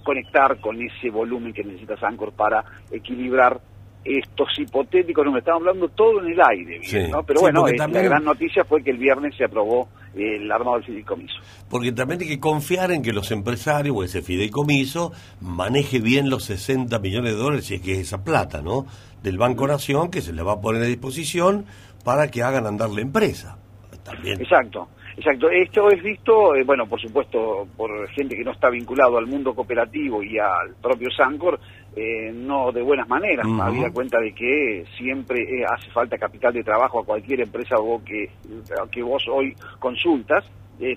conectar 0.02 0.60
con 0.60 0.82
ese 0.82 1.12
volumen 1.12 1.54
que 1.54 1.64
necesita 1.64 1.98
Sancor 1.98 2.34
para 2.34 2.66
equilibrar 2.90 3.62
estos 4.04 4.48
hipotéticos, 4.58 5.26
nos 5.26 5.38
estamos 5.38 5.62
hablando 5.62 5.88
todo 5.90 6.22
en 6.22 6.32
el 6.34 6.42
aire, 6.42 6.80
¿no? 7.10 7.24
pero 7.24 7.42
bueno, 7.42 7.68
eh, 7.68 7.76
la 7.78 7.88
gran 7.88 8.24
noticia 8.24 8.64
fue 8.66 8.84
que 8.84 8.92
el 8.92 8.98
viernes 8.98 9.36
se 9.38 9.46
aprobó 9.46 9.90
el 10.16 10.52
armado 10.52 10.78
del 10.78 10.86
fideicomiso. 10.86 11.36
Porque 11.70 11.92
también 11.92 12.22
hay 12.22 12.28
que 12.28 12.40
confiar 12.40 12.92
en 12.92 13.04
que 13.04 13.14
los 13.14 13.32
empresarios 13.32 13.96
o 13.96 14.04
ese 14.04 14.22
fideicomiso 14.22 15.12
maneje 15.40 16.00
bien 16.00 16.30
los 16.30 16.46
60 16.46 16.98
millones 17.00 17.34
de 17.34 17.38
dólares, 17.38 17.66
si 17.66 17.76
es 17.76 17.82
que 17.82 17.94
es 17.94 18.00
esa 18.00 18.24
plata, 18.24 18.62
¿no? 18.62 18.86
Del 19.22 19.38
Banco 19.38 19.68
Nación, 19.68 20.10
que 20.10 20.22
se 20.22 20.34
le 20.34 20.42
va 20.42 20.54
a 20.54 20.62
poner 20.62 20.82
a 20.82 20.86
disposición 20.86 21.66
para 22.04 22.30
que 22.30 22.42
hagan 22.42 22.66
andar 22.66 22.90
la 22.90 23.02
empresa. 23.02 23.58
También. 24.04 24.42
Exacto. 24.42 24.88
Exacto, 25.18 25.50
esto 25.50 25.90
es 25.92 26.02
visto, 26.02 26.56
eh, 26.56 26.64
bueno, 26.64 26.88
por 26.88 27.00
supuesto, 27.00 27.68
por 27.76 28.08
gente 28.10 28.36
que 28.36 28.44
no 28.44 28.52
está 28.52 28.70
vinculado 28.70 29.18
al 29.18 29.28
mundo 29.28 29.54
cooperativo 29.54 30.24
y 30.24 30.40
al 30.40 30.74
propio 30.82 31.10
Sancor, 31.12 31.60
eh, 31.96 32.32
no 32.34 32.72
de 32.72 32.82
buenas 32.82 33.08
maneras, 33.08 33.46
había 33.62 33.92
cuenta 33.92 34.20
de 34.20 34.34
que 34.34 34.86
siempre 34.98 35.42
eh, 35.42 35.66
hace 35.66 35.90
falta 35.92 36.18
capital 36.18 36.54
de 36.54 36.64
trabajo 36.64 37.00
a 37.00 37.06
cualquier 37.06 37.42
empresa 37.42 37.76
que, 38.06 38.30
que 38.92 39.04
vos 39.04 39.24
hoy 39.28 39.56
consultas, 39.80 40.46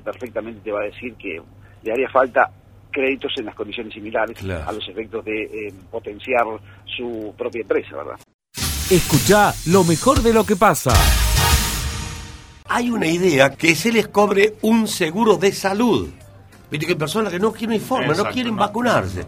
perfectamente 0.03 0.61
te 0.65 0.73
va 0.73 0.81
a 0.81 0.85
decir 0.85 1.15
que 1.15 1.41
le 1.83 1.93
haría 1.93 2.09
falta 2.09 2.51
créditos 2.91 3.33
en 3.39 3.47
las 3.47 3.55
condiciones 3.55 3.93
similares 3.93 4.39
a 4.43 4.73
los 4.73 4.89
efectos 4.89 5.25
de 5.25 5.75
potenciar 5.91 6.45
su 6.85 7.35
propia 7.37 7.63
empresa, 7.63 7.97
¿verdad? 7.97 8.19
Escucha 8.91 9.55
lo 9.67 9.83
mejor 9.83 10.23
de 10.23 10.33
lo 10.33 10.45
que 10.45 10.57
pasa. 10.57 10.93
Hay 12.69 12.91
una 12.91 13.07
idea 13.07 13.57
que 13.57 13.75
se 13.75 13.91
les 13.91 14.09
cobre 14.09 14.55
un 14.63 14.87
seguro 14.87 15.37
de 15.37 15.53
salud. 15.53 16.09
Viste 16.71 16.87
que 16.87 16.93
hay 16.93 16.99
personas 16.99 17.33
que 17.33 17.39
no 17.39 17.53
quieren 17.53 17.77
informe, 17.77 18.15
no 18.15 18.25
quieren 18.27 18.57
vacunarse. 18.57 19.25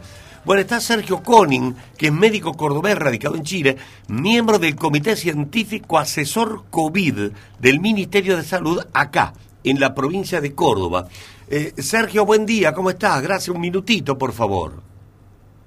Bueno, 0.46 0.62
está 0.62 0.78
Sergio 0.78 1.24
Conin, 1.24 1.74
que 1.98 2.06
es 2.06 2.12
médico 2.12 2.54
cordobés 2.54 2.96
radicado 2.96 3.34
en 3.34 3.42
Chile, 3.42 3.76
miembro 4.06 4.60
del 4.60 4.76
Comité 4.76 5.16
Científico 5.16 5.98
Asesor 5.98 6.66
COVID 6.70 7.32
del 7.58 7.80
Ministerio 7.80 8.36
de 8.36 8.44
Salud 8.44 8.80
acá, 8.92 9.32
en 9.64 9.80
la 9.80 9.92
provincia 9.92 10.40
de 10.40 10.54
Córdoba. 10.54 11.08
Eh, 11.48 11.74
Sergio, 11.78 12.24
buen 12.24 12.46
día, 12.46 12.72
¿cómo 12.72 12.90
estás? 12.90 13.20
Gracias, 13.22 13.48
un 13.48 13.60
minutito, 13.60 14.16
por 14.16 14.32
favor. 14.32 14.74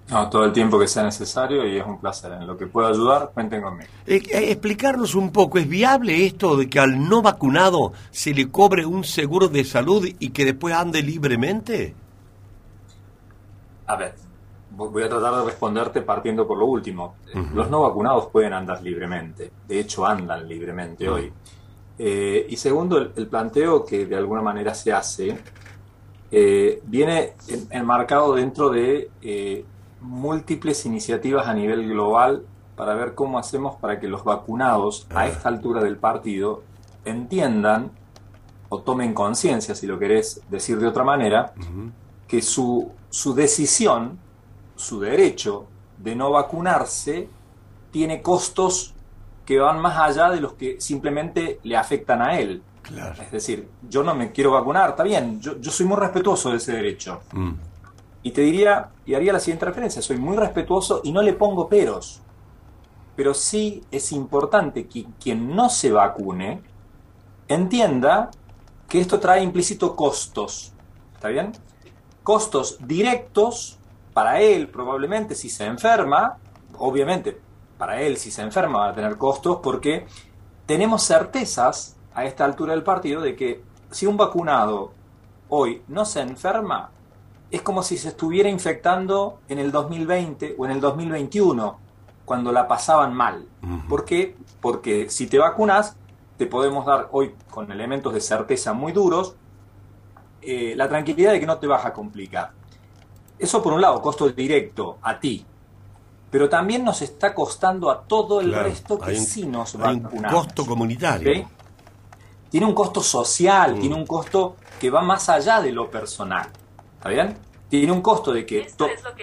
No, 0.08 0.30
todo 0.30 0.46
el 0.46 0.54
tiempo 0.54 0.80
que 0.80 0.88
sea 0.88 1.04
necesario 1.04 1.68
y 1.68 1.78
es 1.78 1.86
un 1.86 2.00
placer. 2.00 2.32
En 2.32 2.48
lo 2.48 2.56
que 2.56 2.68
pueda 2.68 2.88
ayudar, 2.88 3.32
cuenten 3.34 3.62
conmigo. 3.62 3.90
Eh, 4.08 4.24
eh, 4.32 4.52
explicarnos 4.52 5.14
un 5.14 5.34
poco, 5.34 5.58
¿es 5.58 5.68
viable 5.68 6.26
esto 6.26 6.56
de 6.56 6.70
que 6.70 6.80
al 6.80 7.10
no 7.10 7.22
vacunado 7.22 7.92
se 8.12 8.34
le 8.34 8.50
cobre 8.50 8.86
un 8.86 9.04
seguro 9.04 9.50
de 9.50 9.66
salud 9.66 10.08
y 10.20 10.30
que 10.30 10.46
después 10.46 10.74
ande 10.74 11.04
libremente? 11.04 11.96
A 13.86 13.98
ver, 13.98 14.16
voy 14.88 15.04
a 15.04 15.10
tratar 15.10 15.36
de 15.36 15.46
responderte 15.46 16.02
partiendo 16.02 16.48
por 16.48 16.58
lo 16.58 16.66
último. 16.66 17.16
Los 17.54 17.70
no 17.70 17.82
vacunados 17.82 18.28
pueden 18.28 18.54
andar 18.54 18.82
libremente, 18.82 19.52
de 19.68 19.80
hecho 19.80 20.06
andan 20.06 20.48
libremente 20.48 21.10
hoy. 21.10 21.32
Eh, 21.98 22.48
y 22.50 22.56
segundo, 22.56 22.98
el, 22.98 23.28
planteo 23.28 23.86
que 23.86 24.06
de 24.06 24.16
alguna 24.16 24.42
manera 24.42 24.74
se 24.74 24.94
hace 24.94 25.38
viene 26.32 27.34
enmarcado 27.72 28.36
dentro 28.36 28.70
de 28.70 29.66
múltiples 30.02 30.86
iniciativas 30.86 31.48
a 31.48 31.54
nivel 31.54 31.88
global 31.88 32.44
para 32.76 32.94
ver 32.94 33.14
cómo 33.14 33.38
hacemos 33.38 33.76
para 33.76 34.00
que 34.00 34.08
los 34.08 34.24
vacunados 34.24 35.06
a 35.14 35.28
esta 35.28 35.50
altura 35.50 35.84
del 35.84 35.98
partido 35.98 36.64
entiendan 37.04 37.92
o 38.70 38.80
tomen 38.80 39.14
conciencia, 39.14 39.76
si 39.76 39.88
lo 39.88 40.00
querés 40.00 40.42
decir 40.50 40.80
de 40.80 40.88
otra 40.88 41.04
manera, 41.04 41.54
que 42.28 42.42
su, 42.42 42.92
su 43.10 43.34
decisión, 43.34 44.20
su 44.80 45.02
derecho 45.02 45.66
de 45.98 46.16
no 46.16 46.32
vacunarse, 46.32 47.28
tiene 47.92 48.22
costos 48.22 48.94
que 49.46 49.60
van 49.60 49.82
más 49.82 49.98
allá 49.98 50.30
de 50.30 50.40
los 50.40 50.54
que 50.54 50.80
simplemente 50.80 51.60
le 51.64 51.76
afectan 51.76 52.22
a 52.22 52.40
él. 52.40 52.64
Es 53.22 53.32
decir, 53.32 53.70
yo 53.88 54.04
no 54.04 54.16
me 54.16 54.32
quiero 54.32 54.52
vacunar, 54.52 54.92
está 54.92 55.04
bien, 55.04 55.42
yo, 55.42 55.72
soy 55.72 55.86
muy 55.86 55.98
respetuoso 55.98 56.52
de 56.52 56.58
ese 56.58 56.72
derecho. 56.72 57.20
Mm. 57.34 57.52
Y 58.24 58.32
te 58.32 58.42
diría, 58.42 58.90
y 59.06 59.16
haría 59.16 59.34
la 59.34 59.40
siguiente 59.40 59.66
referencia, 59.66 60.02
soy 60.02 60.18
muy 60.18 60.38
respetuoso 60.38 61.02
y 61.04 61.12
no 61.12 61.22
le 61.22 61.34
pongo 61.34 61.68
peros. 61.68 62.22
Pero 63.16 63.34
sí 63.34 63.84
es 63.92 64.12
importante 64.14 64.88
que 64.88 65.06
quien 65.22 65.56
no 65.56 65.70
se 65.70 65.92
vacune 65.92 66.62
entienda 67.50 68.32
que 68.88 69.02
esto 69.02 69.20
trae 69.20 69.44
implícito 69.44 69.96
costos. 69.96 70.72
¿Está 71.16 71.28
bien? 71.28 71.52
Costos 72.24 72.78
directos 72.88 73.79
para 74.20 74.42
él 74.42 74.68
probablemente 74.68 75.34
si 75.34 75.50
se 75.50 75.66
enferma, 75.66 76.36
obviamente 76.78 77.40
para 77.78 78.02
él 78.02 78.18
si 78.18 78.32
se 78.32 78.42
enferma 78.42 78.80
va 78.80 78.90
a 78.90 78.94
tener 78.94 79.18
costos 79.18 79.60
porque 79.64 80.08
tenemos 80.66 81.04
certezas 81.04 81.96
a 82.14 82.26
esta 82.26 82.44
altura 82.44 82.74
del 82.74 82.84
partido 82.84 83.22
de 83.22 83.34
que 83.38 83.64
si 83.92 84.08
un 84.08 84.18
vacunado 84.18 84.92
hoy 85.48 85.84
no 85.88 86.04
se 86.04 86.20
enferma, 86.20 86.90
es 87.50 87.62
como 87.62 87.82
si 87.82 87.98
se 87.98 88.10
estuviera 88.10 88.50
infectando 88.50 89.40
en 89.48 89.58
el 89.58 89.72
2020 89.72 90.56
o 90.58 90.66
en 90.66 90.72
el 90.72 90.82
2021, 90.82 91.80
cuando 92.26 92.52
la 92.52 92.68
pasaban 92.68 93.14
mal. 93.14 93.48
¿Por 93.88 94.04
qué? 94.04 94.36
Porque 94.60 95.10
si 95.10 95.28
te 95.28 95.40
vacunas, 95.40 95.96
te 96.36 96.46
podemos 96.46 96.86
dar 96.86 97.08
hoy 97.14 97.34
con 97.50 97.72
elementos 97.72 98.14
de 98.14 98.20
certeza 98.20 98.74
muy 98.74 98.92
duros 98.92 99.38
eh, 100.42 100.74
la 100.76 100.90
tranquilidad 100.90 101.32
de 101.32 101.40
que 101.40 101.46
no 101.46 101.58
te 101.58 101.68
vas 101.68 101.86
a 101.86 101.94
complicar. 101.94 102.59
Eso 103.40 103.64
por 103.64 103.74
un 103.74 103.82
lado, 103.82 104.02
costo 104.02 104.30
directo 104.30 104.98
a 105.02 105.20
ti, 105.20 105.46
pero 106.30 106.50
también 106.50 106.84
nos 106.84 107.02
está 107.02 107.34
costando 107.34 107.90
a 107.90 108.02
todo 108.02 108.42
el 108.42 108.54
resto 108.54 109.00
que 109.00 109.16
sí 109.16 109.48
nos 109.48 109.76
vacunamos. 109.78 110.14
Un 110.14 110.24
costo 110.24 110.66
comunitario. 110.66 111.48
Tiene 112.50 112.66
un 112.66 112.74
costo 112.74 113.02
social, 113.02 113.76
mm. 113.76 113.80
tiene 113.80 113.96
un 113.96 114.06
costo 114.06 114.56
que 114.80 114.90
va 114.90 115.02
más 115.02 115.30
allá 115.30 115.62
de 115.62 115.72
lo 115.72 115.90
personal. 115.90 116.50
¿Está 116.98 117.10
bien? 117.10 117.38
Tiene 117.70 117.92
un 117.92 118.02
costo 118.02 118.34
de 118.34 118.46
que, 118.46 118.68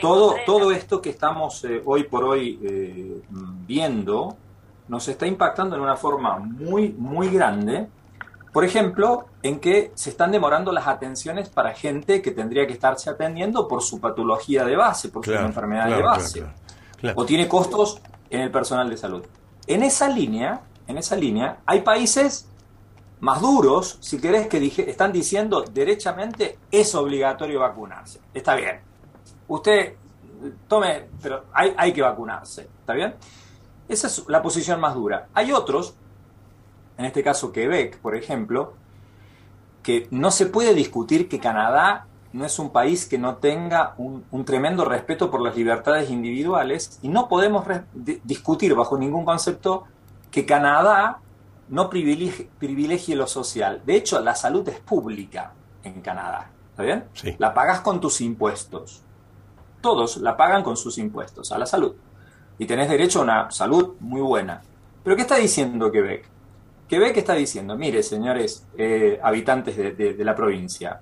todo, 0.00 0.36
todo 0.46 0.70
esto 0.70 1.02
que 1.02 1.10
estamos 1.10 1.64
eh, 1.64 1.82
hoy 1.84 2.04
por 2.04 2.24
hoy 2.24 2.60
eh, 2.62 3.20
viendo 3.66 4.36
nos 4.88 5.08
está 5.08 5.26
impactando 5.26 5.74
en 5.74 5.82
una 5.82 5.96
forma 5.96 6.38
muy, 6.38 6.90
muy 6.90 7.28
grande. 7.28 7.88
Por 8.56 8.64
ejemplo, 8.64 9.26
en 9.42 9.60
que 9.60 9.92
se 9.96 10.08
están 10.08 10.32
demorando 10.32 10.72
las 10.72 10.86
atenciones 10.86 11.50
para 11.50 11.74
gente 11.74 12.22
que 12.22 12.30
tendría 12.30 12.66
que 12.66 12.72
estarse 12.72 13.10
atendiendo 13.10 13.68
por 13.68 13.82
su 13.82 14.00
patología 14.00 14.64
de 14.64 14.74
base, 14.74 15.10
por 15.10 15.22
su 15.26 15.34
enfermedad 15.34 15.94
de 15.94 16.02
base. 16.02 16.46
o 17.14 17.26
tiene 17.26 17.48
costos 17.48 18.00
en 18.30 18.40
el 18.40 18.50
personal 18.50 18.88
de 18.88 18.96
salud. 18.96 19.26
En 19.66 19.82
esa 19.82 20.08
línea, 20.08 20.62
en 20.86 20.96
esa 20.96 21.16
línea, 21.16 21.58
hay 21.66 21.82
países 21.82 22.48
más 23.20 23.42
duros, 23.42 23.98
si 24.00 24.18
querés, 24.18 24.46
que 24.46 24.72
están 24.88 25.12
diciendo 25.12 25.60
derechamente 25.60 26.58
es 26.70 26.94
obligatorio 26.94 27.60
vacunarse. 27.60 28.20
Está 28.32 28.54
bien. 28.54 28.80
Usted 29.48 29.96
tome, 30.66 31.08
pero 31.20 31.44
hay, 31.52 31.74
hay 31.76 31.92
que 31.92 32.00
vacunarse. 32.00 32.70
¿Está 32.80 32.94
bien? 32.94 33.16
Esa 33.86 34.06
es 34.06 34.24
la 34.28 34.40
posición 34.40 34.80
más 34.80 34.94
dura. 34.94 35.28
Hay 35.34 35.52
otros, 35.52 35.94
en 36.98 37.04
este 37.04 37.22
caso 37.22 37.52
Quebec, 37.52 37.98
por 37.98 38.16
ejemplo, 38.16 38.74
que 39.82 40.08
no 40.10 40.30
se 40.30 40.46
puede 40.46 40.74
discutir 40.74 41.28
que 41.28 41.38
Canadá 41.38 42.06
no 42.32 42.44
es 42.44 42.58
un 42.58 42.70
país 42.70 43.06
que 43.06 43.18
no 43.18 43.36
tenga 43.36 43.94
un, 43.98 44.44
tremendo 44.44 44.84
respeto 44.84 45.30
por 45.30 45.40
las 45.40 45.56
libertades 45.56 46.10
individuales 46.10 46.98
y 47.02 47.08
no 47.08 47.28
podemos 47.28 47.64
discutir 47.94 48.74
bajo 48.74 48.98
ningún 48.98 49.24
concepto 49.24 49.84
que 50.30 50.44
Canadá 50.44 51.20
no 51.68 51.88
privilegie, 51.88 53.16
lo 53.16 53.26
social. 53.26 53.82
De 53.86 53.96
hecho, 53.96 54.20
la 54.20 54.34
salud 54.34 54.68
es 54.68 54.80
pública 54.80 55.52
en 55.82 56.00
Canadá. 56.02 56.50
¿Está 56.70 56.82
bien? 56.82 57.04
La 57.38 57.54
pagas 57.54 57.80
con 57.80 58.00
tus 58.00 58.20
impuestos. 58.20 59.02
Todos 59.80 60.18
la 60.18 60.36
pagan 60.36 60.62
con 60.62 60.76
sus 60.76 60.98
impuestos 60.98 61.52
a 61.52 61.58
la 61.58 61.64
salud. 61.66 61.94
Y 62.58 62.66
tenés 62.66 62.88
derecho 62.88 63.20
a 63.20 63.22
una 63.22 63.50
salud 63.50 63.94
muy 64.00 64.20
buena. 64.20 64.62
Pero 65.02 65.16
¿qué 65.16 65.22
está 65.22 65.36
diciendo 65.36 65.90
Quebec? 65.90 66.28
Quebec 66.88 67.16
está 67.16 67.34
diciendo, 67.34 67.76
mire, 67.76 68.02
señores 68.02 68.66
eh, 68.76 69.18
habitantes 69.22 69.76
de, 69.76 70.16
la 70.18 70.34
provincia, 70.34 71.00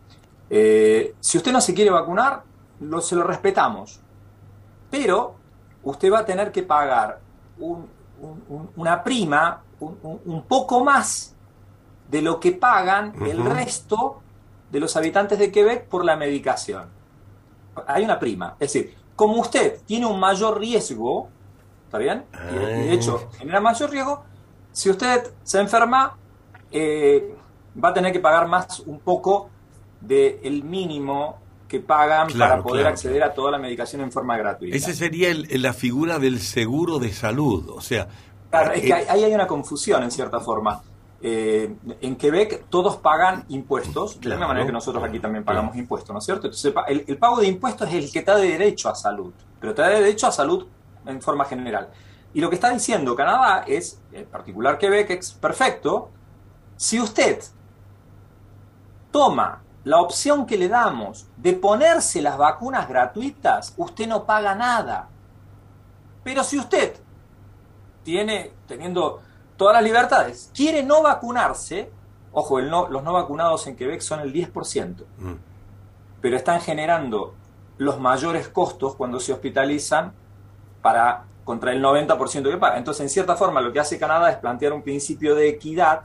eh, 0.48 1.14
si 1.20 1.38
usted 1.38 1.52
no 1.52 1.60
se 1.60 1.74
quiere 1.74 1.90
vacunar, 1.90 2.42
lo, 2.80 3.00
se 3.00 3.16
lo 3.16 3.24
respetamos. 3.24 4.00
Pero 4.90 5.34
usted 5.82 6.12
va 6.12 6.20
a 6.20 6.24
tener 6.24 6.52
que 6.52 6.62
pagar 6.62 7.20
una 8.76 9.02
prima 9.02 9.62
un, 9.80 10.44
poco 10.48 10.84
más 10.84 11.34
de 12.08 12.22
lo 12.22 12.40
que 12.40 12.52
pagan 12.52 13.14
el 13.26 13.44
resto 13.44 14.20
de 14.70 14.80
los 14.80 14.96
habitantes 14.96 15.38
de 15.38 15.50
Quebec 15.50 15.86
por 15.86 16.04
la 16.04 16.16
medicación. 16.16 16.88
Hay 17.86 18.04
una 18.04 18.18
prima. 18.18 18.56
Es 18.58 18.72
decir, 18.72 18.94
como 19.16 19.34
usted 19.34 19.80
tiene 19.86 20.06
un 20.06 20.18
mayor 20.18 20.58
riesgo, 20.58 21.28
¿está 21.86 21.98
bien? 21.98 22.24
Y, 22.52 22.54
de 22.54 22.92
hecho 22.92 23.20
ah. 23.22 23.36
genera 23.38 23.60
mayor 23.60 23.90
riesgo, 23.90 24.24
si 24.74 24.90
usted 24.90 25.30
se 25.44 25.60
enferma, 25.60 26.16
eh, 26.72 27.32
va 27.82 27.90
a 27.90 27.94
tener 27.94 28.12
que 28.12 28.18
pagar 28.18 28.48
más 28.48 28.80
un 28.80 28.98
poco 28.98 29.48
del 30.00 30.64
mínimo 30.64 31.38
que 31.68 31.78
pagan 31.78 32.26
para 32.36 32.60
poder 32.60 32.88
acceder 32.88 33.22
a 33.22 33.32
toda 33.32 33.52
la 33.52 33.58
medicación 33.58 34.02
en 34.02 34.10
forma 34.10 34.36
gratuita. 34.36 34.76
Esa 34.76 34.92
sería 34.92 35.28
la 35.32 35.72
figura 35.72 36.18
del 36.18 36.40
seguro 36.40 36.98
de 36.98 37.12
salud, 37.12 37.70
o 37.70 37.80
sea... 37.80 38.08
Claro, 38.50 38.72
es 38.72 38.82
que 38.82 38.88
eh, 38.88 39.06
ahí 39.08 39.22
hay 39.22 39.32
una 39.32 39.46
confusión 39.46 40.02
en 40.02 40.10
cierta 40.10 40.40
forma. 40.40 40.82
Eh, 41.22 41.72
en 42.00 42.16
Quebec 42.16 42.64
todos 42.68 42.96
pagan 42.96 43.44
impuestos, 43.50 44.20
de 44.20 44.28
la 44.28 44.34
misma 44.34 44.48
manera 44.48 44.66
que 44.66 44.72
nosotros 44.72 45.02
aquí 45.04 45.20
también 45.20 45.44
pagamos 45.44 45.76
impuestos, 45.76 46.12
¿no 46.12 46.18
es 46.18 46.24
cierto? 46.24 46.48
Entonces 46.48 46.74
el, 46.88 47.04
el, 47.06 47.16
pago 47.16 47.40
de 47.40 47.46
impuestos 47.46 47.88
es 47.88 47.94
el 47.94 48.12
que 48.12 48.22
te 48.22 48.32
da 48.32 48.38
derecho 48.38 48.88
a 48.88 48.94
salud, 48.96 49.32
pero 49.60 49.72
te 49.72 49.82
da 49.82 49.88
derecho 49.88 50.26
a 50.26 50.32
salud 50.32 50.66
en 51.06 51.22
forma 51.22 51.44
general. 51.44 51.88
Y 52.34 52.40
lo 52.40 52.50
que 52.50 52.56
está 52.56 52.70
diciendo 52.70 53.14
Canadá 53.14 53.64
es, 53.66 54.00
en 54.12 54.26
particular 54.26 54.76
Quebec, 54.76 55.10
es 55.10 55.32
perfecto, 55.32 56.10
si 56.76 57.00
usted 57.00 57.40
toma 59.12 59.62
la 59.84 60.00
opción 60.00 60.44
que 60.44 60.58
le 60.58 60.68
damos 60.68 61.28
de 61.36 61.52
ponerse 61.52 62.20
las 62.20 62.36
vacunas 62.36 62.88
gratuitas, 62.88 63.74
usted 63.76 64.08
no 64.08 64.24
paga 64.24 64.54
nada. 64.56 65.08
Pero 66.24 66.42
si 66.42 66.58
usted 66.58 66.96
tiene, 68.02 68.52
teniendo 68.66 69.20
todas 69.56 69.74
las 69.74 69.84
libertades, 69.84 70.50
quiere 70.52 70.82
no 70.82 71.02
vacunarse, 71.02 71.92
ojo, 72.32 72.58
el 72.58 72.68
no, 72.68 72.88
los 72.88 73.04
no 73.04 73.12
vacunados 73.12 73.66
en 73.68 73.76
Quebec 73.76 74.00
son 74.00 74.20
el 74.20 74.32
10%, 74.32 75.04
mm. 75.18 75.32
pero 76.20 76.36
están 76.36 76.60
generando 76.60 77.34
los 77.78 78.00
mayores 78.00 78.48
costos 78.48 78.96
cuando 78.96 79.20
se 79.20 79.32
hospitalizan 79.32 80.12
para 80.82 81.26
contra 81.44 81.72
el 81.72 81.82
90% 81.82 82.50
que 82.50 82.56
paga. 82.56 82.78
Entonces, 82.78 83.02
en 83.02 83.10
cierta 83.10 83.36
forma, 83.36 83.60
lo 83.60 83.72
que 83.72 83.80
hace 83.80 83.98
Canadá 83.98 84.30
es 84.30 84.38
plantear 84.38 84.72
un 84.72 84.82
principio 84.82 85.34
de 85.34 85.48
equidad, 85.48 86.04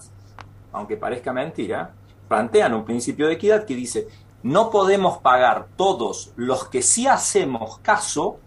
aunque 0.72 0.98
parezca 0.98 1.34
mentira, 1.34 1.94
plantean 2.28 2.74
un 2.74 2.86
principio 2.86 3.28
de 3.28 3.34
equidad 3.34 3.66
que 3.66 3.76
dice, 3.76 4.08
no 4.44 4.70
podemos 4.70 5.18
pagar 5.20 5.68
todos 5.76 6.32
los 6.36 6.68
que 6.68 6.82
sí 6.82 7.08
hacemos 7.08 7.80
caso 7.80 8.40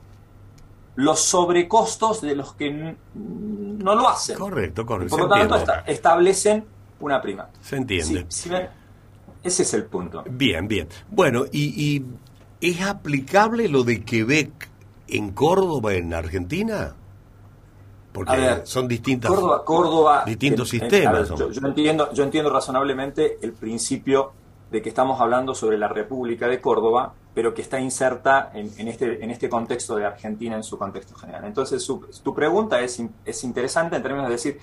los 0.94 1.20
sobrecostos 1.20 2.20
de 2.20 2.36
los 2.36 2.54
que 2.54 2.96
no 3.14 3.94
lo 3.94 4.08
hacen. 4.08 4.38
Correcto, 4.38 4.84
correcto. 4.84 5.16
Por 5.16 5.28
lo 5.28 5.28
tanto, 5.28 5.56
establecen 5.86 6.64
una 7.00 7.20
prima. 7.20 7.48
Se 7.60 7.76
entiende. 7.76 8.26
ese 8.28 9.62
es 9.62 9.74
el 9.74 9.84
punto. 9.84 10.22
Bien, 10.30 10.68
bien. 10.68 10.88
Bueno, 11.10 11.44
y, 11.50 11.96
y, 11.96 12.04
¿es 12.60 12.82
aplicable 12.82 13.68
lo 13.68 13.84
de 13.84 14.04
Quebec 14.04 14.71
en 15.12 15.32
Córdoba, 15.32 15.94
en 15.94 16.12
Argentina? 16.14 16.94
Porque 18.12 18.62
son 18.64 18.88
distintas 18.88 19.30
Córdoba, 19.64 20.24
distintos 20.26 20.68
sistemas. 20.68 21.30
yo, 21.30 21.48
entiendo, 21.66 22.12
yo 22.12 22.24
entiendo 22.24 22.50
razonablemente 22.50 23.38
el 23.40 23.52
principio 23.52 24.32
de 24.70 24.82
que 24.82 24.88
estamos 24.88 25.20
hablando 25.20 25.54
sobre 25.54 25.78
la 25.78 25.88
República 25.88 26.46
de 26.46 26.60
Córdoba, 26.60 27.14
pero 27.34 27.54
que 27.54 27.62
está 27.62 27.80
inserta 27.80 28.50
en, 28.54 28.88
este, 28.88 29.22
en 29.22 29.30
este 29.30 29.48
contexto 29.48 29.96
de 29.96 30.04
Argentina 30.04 30.56
en 30.56 30.62
su 30.62 30.78
contexto 30.78 31.14
general. 31.14 31.44
Entonces, 31.44 31.86
tu 32.22 32.34
pregunta 32.34 32.80
es, 32.80 33.02
es 33.24 33.44
interesante 33.44 33.96
en 33.96 34.02
términos 34.02 34.28
de 34.28 34.32
decir, 34.32 34.58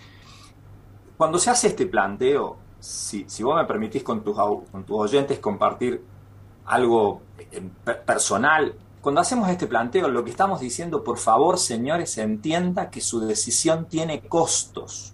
cuando 1.17 1.37
se 1.37 1.49
hace 1.49 1.67
este 1.67 1.85
planteo, 1.87 2.57
si, 2.79 3.25
si 3.27 3.43
vos 3.43 3.55
me 3.55 3.65
permitís 3.65 4.03
con 4.03 4.23
tus, 4.23 4.35
con 4.35 4.83
tus 4.83 4.97
oyentes 4.97 5.39
compartir 5.39 6.01
algo 6.65 7.21
eh, 7.51 7.61
personal 8.05 8.73
cuando 9.01 9.21
hacemos 9.21 9.49
este 9.49 9.67
planteo, 9.67 10.09
lo 10.09 10.23
que 10.23 10.31
estamos 10.31 10.59
diciendo, 10.59 11.03
por 11.03 11.17
favor, 11.17 11.57
señores, 11.57 12.17
entienda 12.17 12.89
que 12.89 12.99
su 12.99 13.21
decisión 13.21 13.85
tiene 13.85 14.21
costos. 14.21 15.13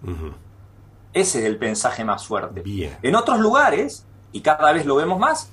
Ese 1.12 1.38
es 1.38 1.44
el 1.44 1.58
mensaje 1.58 2.04
más 2.04 2.26
fuerte. 2.26 2.62
En 3.02 3.14
otros 3.14 3.38
lugares, 3.38 4.04
y 4.32 4.40
cada 4.40 4.72
vez 4.72 4.86
lo 4.86 4.96
vemos 4.96 5.18
más, 5.18 5.50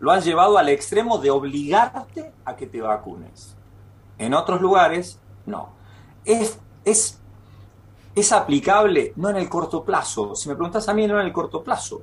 lo 0.00 0.10
han 0.10 0.22
llevado 0.22 0.58
al 0.58 0.68
extremo 0.68 1.18
de 1.18 1.30
obligarte 1.30 2.32
a 2.44 2.56
que 2.56 2.66
te 2.66 2.80
vacunes. 2.80 3.56
En 4.18 4.34
otros 4.34 4.60
lugares, 4.60 5.20
no. 5.46 5.70
Es, 6.24 6.58
es, 6.84 7.20
es 8.14 8.32
aplicable 8.32 9.12
no 9.14 9.30
en 9.30 9.36
el 9.36 9.48
corto 9.48 9.84
plazo. 9.84 10.34
Si 10.34 10.48
me 10.48 10.56
preguntas 10.56 10.88
a 10.88 10.94
mí, 10.94 11.06
no 11.06 11.20
en 11.20 11.26
el 11.26 11.32
corto 11.32 11.62
plazo. 11.62 12.02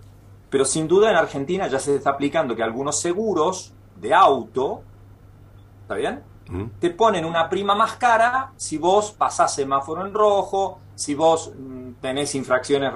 Pero 0.50 0.64
sin 0.64 0.88
duda 0.88 1.12
en 1.12 1.18
Argentina 1.18 1.68
ya 1.68 1.80
se 1.80 1.96
está 1.96 2.12
aplicando 2.12 2.56
que 2.56 2.64
algunos 2.64 3.00
seguros 3.00 3.74
de 3.98 4.14
auto 4.14 4.84
¿Está 5.86 5.93
bien? 5.93 6.24
Te 6.80 6.89
ponen 6.89 7.26
una 7.26 7.48
prima 7.48 7.76
más 7.76 7.93
cara 7.93 8.52
si 8.56 8.80
vos 8.80 9.12
pasás 9.12 9.54
semáforo 9.54 10.04
en 10.04 10.15
rojo, 10.15 10.80
si 10.95 11.13
vos 11.13 11.52
mm, 11.56 12.02
tenés 12.02 12.34
infracciones 12.34 12.91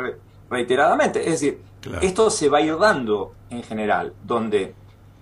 reiteradamente. 0.50 1.20
Es 1.20 1.40
decir, 1.40 1.62
esto 2.02 2.32
se 2.32 2.50
va 2.50 2.58
a 2.58 2.62
ir 2.62 2.76
dando 2.80 3.36
en 3.52 3.62
general, 3.62 4.14
donde 4.24 4.74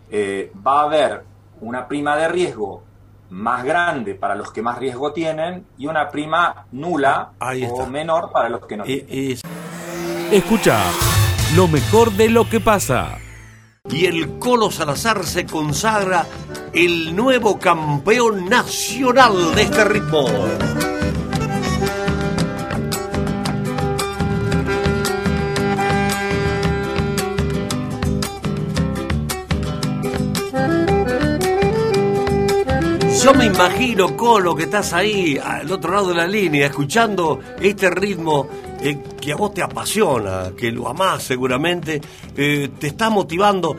eh, 0.10 0.54
va 0.66 0.80
a 0.80 0.84
haber 0.84 1.24
una 1.60 1.90
prima 1.90 2.16
de 2.16 2.30
riesgo 2.30 2.84
más 3.32 3.66
grande 3.66 4.16
para 4.16 4.36
los 4.36 4.54
que 4.54 4.62
más 4.62 4.78
riesgo 4.78 5.12
tienen 5.12 5.66
y 5.78 5.88
una 5.88 6.10
prima 6.10 6.68
nula 6.72 7.34
o 7.70 7.86
menor 7.86 8.32
para 8.32 8.48
los 8.48 8.66
que 8.66 8.78
no 8.78 8.86
tienen. 8.86 9.38
Escucha 10.32 10.82
lo 11.54 11.68
mejor 11.68 12.12
de 12.12 12.30
lo 12.30 12.50
que 12.50 12.62
pasa 12.62 13.18
y 13.92 14.06
el 14.06 14.38
Colo 14.40 14.72
Salazar 14.72 15.26
se 15.26 15.46
consagra 15.46 16.26
el 16.74 17.16
nuevo 17.16 17.58
campeón 17.58 18.46
nacional 18.46 19.56
de 19.56 19.62
este 19.62 19.84
ritmo. 19.84 20.28
Yo 33.24 33.34
me 33.34 33.46
imagino, 33.46 34.16
Colo, 34.16 34.56
que 34.56 34.64
estás 34.64 34.94
ahí 34.94 35.38
al 35.38 35.70
otro 35.70 35.92
lado 35.92 36.10
de 36.10 36.16
la 36.16 36.28
línea, 36.28 36.68
escuchando 36.68 37.42
este 37.60 37.90
ritmo 37.90 38.48
eh, 38.82 38.98
que 39.22 39.32
a 39.32 39.36
vos 39.36 39.54
te 39.54 39.62
apasiona, 39.62 40.52
que 40.58 40.72
lo 40.72 40.88
amás 40.88 41.24
seguramente, 41.24 42.00
eh, 42.36 42.70
te 42.80 42.88
está 42.88 43.10
motivando. 43.10 43.76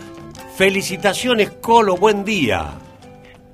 Felicitaciones, 0.56 1.50
Colo, 1.60 1.96
buen 1.96 2.24
día. 2.24 2.72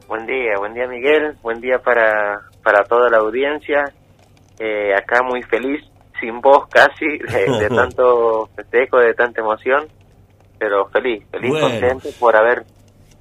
Buen 0.08 0.26
día, 0.26 0.54
buen 0.58 0.74
día 0.74 0.86
Miguel, 0.86 1.36
buen 1.42 1.60
día 1.60 1.78
para, 1.78 2.40
para 2.62 2.84
toda 2.84 3.10
la 3.10 3.18
audiencia. 3.18 3.92
Eh, 4.58 4.94
acá 4.94 5.22
muy 5.22 5.42
feliz, 5.42 5.82
sin 6.20 6.40
voz 6.40 6.66
casi, 6.68 7.06
de, 7.06 7.68
tanto 7.74 8.48
festejo, 8.54 8.98
de 8.98 9.14
tanta 9.14 9.40
emoción, 9.40 9.86
pero 10.58 10.86
feliz, 10.88 11.24
feliz, 11.30 11.52
contento 11.60 12.08
por 12.18 12.36
haber 12.36 12.64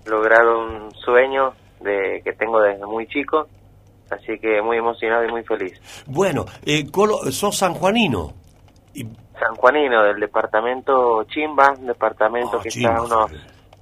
logrado 0.06 0.60
un 0.60 0.92
sueño 0.94 1.54
de 1.82 2.22
que 2.24 2.34
tengo 2.34 2.62
desde 2.62 2.86
muy 2.86 3.08
chico 3.08 3.48
Así 4.13 4.38
que 4.39 4.62
muy 4.62 4.78
emocionado 4.78 5.26
y 5.26 5.32
muy 5.32 5.43
feliz. 5.43 5.73
Bueno, 6.06 6.45
eh, 6.65 6.89
Colo, 6.91 7.32
sos 7.32 7.58
sanjuanino. 7.58 8.34
Y... 8.93 9.06
Sanjuanino, 9.39 10.04
del 10.04 10.19
departamento 10.19 11.23
Chimba, 11.26 11.73
departamento 11.80 12.58
ah, 12.58 12.62
que 12.62 12.69
está 12.69 12.95
a 12.95 13.02
unos 13.02 13.32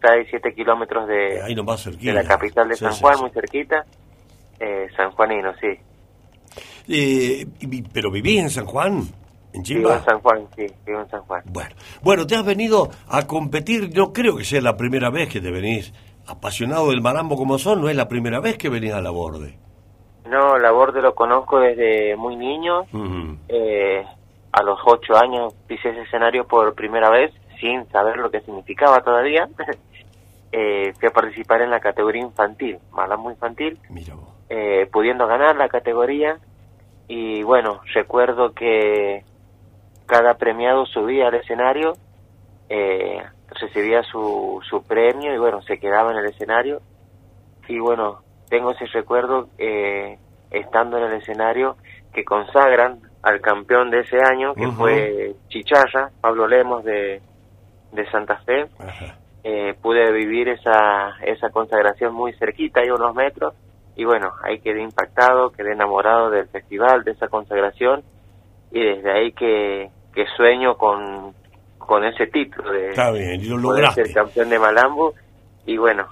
6, 0.01 0.27
7 0.29 0.53
kilómetros 0.55 1.07
de, 1.07 1.43
de 1.43 2.13
la 2.13 2.23
capital 2.23 2.69
de 2.69 2.75
San 2.75 2.93
Juan, 2.93 3.19
muy 3.19 3.29
cerquita. 3.31 3.85
Eh, 4.59 4.87
sanjuanino, 4.95 5.53
sí. 5.59 5.77
Eh, 6.87 7.47
¿Pero 7.93 8.11
vivís 8.11 8.41
en 8.41 8.49
San 8.49 8.65
Juan? 8.65 9.03
¿En 9.53 9.63
Chimba? 9.63 9.79
Vivo 9.79 9.93
en 9.93 10.05
San 10.05 10.19
Juan, 10.19 10.47
sí, 10.55 10.65
vivo 10.85 11.01
en 11.01 11.09
San 11.09 11.21
Juan. 11.21 11.43
Bueno, 11.45 11.75
bueno, 12.01 12.27
te 12.27 12.35
has 12.35 12.45
venido 12.45 12.89
a 13.07 13.27
competir, 13.27 13.95
no 13.95 14.13
creo 14.13 14.37
que 14.37 14.45
sea 14.45 14.61
la 14.61 14.77
primera 14.77 15.09
vez 15.09 15.29
que 15.29 15.41
te 15.41 15.51
venís 15.51 15.93
apasionado 16.27 16.89
del 16.89 17.01
marambo 17.01 17.35
como 17.35 17.57
son, 17.57 17.81
no 17.81 17.89
es 17.89 17.95
la 17.95 18.07
primera 18.07 18.39
vez 18.39 18.57
que 18.57 18.69
venís 18.69 18.93
a 18.93 19.01
la 19.01 19.09
borde. 19.09 19.57
No, 20.25 20.57
la 20.57 20.71
borde 20.71 21.01
lo 21.01 21.15
conozco 21.15 21.59
desde 21.59 22.15
muy 22.15 22.35
niño. 22.35 22.85
eh, 23.47 24.05
a 24.51 24.63
los 24.63 24.79
ocho 24.85 25.15
años 25.15 25.53
pisé 25.67 25.89
ese 25.89 26.01
escenario 26.01 26.45
por 26.45 26.73
primera 26.75 27.09
vez, 27.09 27.33
sin 27.59 27.87
saber 27.89 28.17
lo 28.17 28.29
que 28.29 28.41
significaba 28.41 29.01
todavía. 29.01 29.47
eh, 30.51 30.93
fui 30.99 31.07
a 31.07 31.11
participar 31.11 31.61
en 31.61 31.69
la 31.69 31.79
categoría 31.79 32.21
infantil, 32.21 32.77
malambo 32.91 33.31
infantil, 33.31 33.79
eh, 34.49 34.87
pudiendo 34.91 35.27
ganar 35.27 35.55
la 35.55 35.69
categoría. 35.69 36.37
Y 37.07 37.43
bueno, 37.43 37.81
recuerdo 37.93 38.53
que 38.53 39.23
cada 40.05 40.35
premiado 40.35 40.85
subía 40.85 41.27
al 41.27 41.35
escenario, 41.35 41.93
eh, 42.69 43.21
recibía 43.59 44.03
su, 44.03 44.61
su 44.69 44.83
premio 44.83 45.33
y 45.33 45.37
bueno, 45.37 45.61
se 45.61 45.79
quedaba 45.79 46.11
en 46.11 46.17
el 46.17 46.25
escenario. 46.25 46.81
Y 47.67 47.79
bueno, 47.79 48.21
tengo 48.51 48.71
ese 48.71 48.85
recuerdo 48.87 49.47
eh, 49.57 50.17
estando 50.51 50.97
en 50.97 51.05
el 51.05 51.21
escenario 51.21 51.77
que 52.13 52.25
consagran 52.25 52.99
al 53.23 53.39
campeón 53.39 53.89
de 53.89 54.01
ese 54.01 54.17
año, 54.17 54.53
que 54.53 54.67
fue 54.73 55.33
Chicharra, 55.47 56.09
Pablo 56.19 56.47
Lemos 56.47 56.83
de, 56.83 57.21
de 57.93 58.11
Santa 58.11 58.41
Fe. 58.45 58.65
Eh, 59.43 59.73
pude 59.81 60.11
vivir 60.11 60.49
esa, 60.49 61.15
esa 61.25 61.49
consagración 61.49 62.13
muy 62.13 62.33
cerquita, 62.33 62.81
hay 62.81 62.89
unos 62.89 63.15
metros, 63.15 63.55
y 63.95 64.03
bueno, 64.03 64.33
ahí 64.43 64.59
quedé 64.59 64.83
impactado, 64.83 65.51
quedé 65.51 65.71
enamorado 65.71 66.29
del 66.29 66.47
festival, 66.49 67.05
de 67.05 67.11
esa 67.11 67.29
consagración, 67.29 68.03
y 68.71 68.83
desde 68.83 69.11
ahí 69.11 69.31
que, 69.31 69.89
que 70.13 70.25
sueño 70.35 70.75
con, 70.75 71.33
con 71.77 72.03
ese 72.03 72.27
título 72.27 72.69
de, 72.69 72.89
Está 72.89 73.11
bien, 73.11 73.39
ser 73.93 74.13
campeón 74.13 74.49
de 74.49 74.59
Malambo, 74.59 75.13
y 75.65 75.77
bueno, 75.77 76.07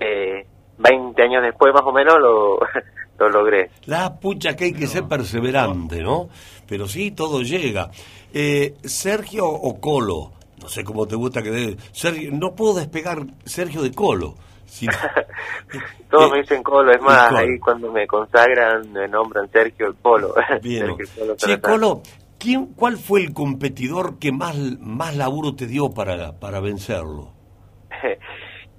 eh, 0.00 0.44
20 0.78 1.22
años 1.22 1.42
después 1.42 1.72
más 1.72 1.82
o 1.84 1.92
menos 1.92 2.18
lo, 2.18 2.58
lo 3.18 3.28
logré. 3.28 3.70
La 3.86 4.18
pucha 4.18 4.56
que 4.56 4.64
hay 4.64 4.72
que 4.72 4.86
ser 4.86 5.04
perseverante, 5.04 6.02
¿no? 6.02 6.28
Pero 6.66 6.86
sí, 6.86 7.10
todo 7.10 7.42
llega. 7.42 7.90
Eh, 8.32 8.74
Sergio 8.84 9.46
o 9.48 9.80
Colo, 9.80 10.32
no 10.60 10.68
sé 10.68 10.84
cómo 10.84 11.06
te 11.06 11.16
gusta 11.16 11.42
que... 11.42 11.50
De... 11.50 11.76
Sergio, 11.92 12.30
no 12.32 12.54
puedo 12.54 12.74
despegar 12.74 13.18
Sergio 13.44 13.82
de 13.82 13.92
Colo. 13.92 14.34
Todos 16.10 16.30
me 16.30 16.38
dicen 16.38 16.62
Colo, 16.62 16.92
es 16.92 17.00
más, 17.00 17.32
ahí 17.32 17.58
cuando 17.58 17.90
me 17.90 18.06
consagran 18.06 18.92
me 18.92 19.08
nombran 19.08 19.50
Sergio 19.50 19.88
el 19.88 19.94
Colo. 19.96 20.34
Bien. 20.62 20.94
sí, 21.36 21.58
Colo, 21.58 22.02
¿quién, 22.38 22.66
¿cuál 22.74 22.98
fue 22.98 23.20
el 23.20 23.32
competidor 23.32 24.18
que 24.18 24.30
más, 24.30 24.56
más 24.78 25.16
laburo 25.16 25.54
te 25.54 25.66
dio 25.66 25.90
para, 25.90 26.38
para 26.38 26.60
vencerlo? 26.60 27.32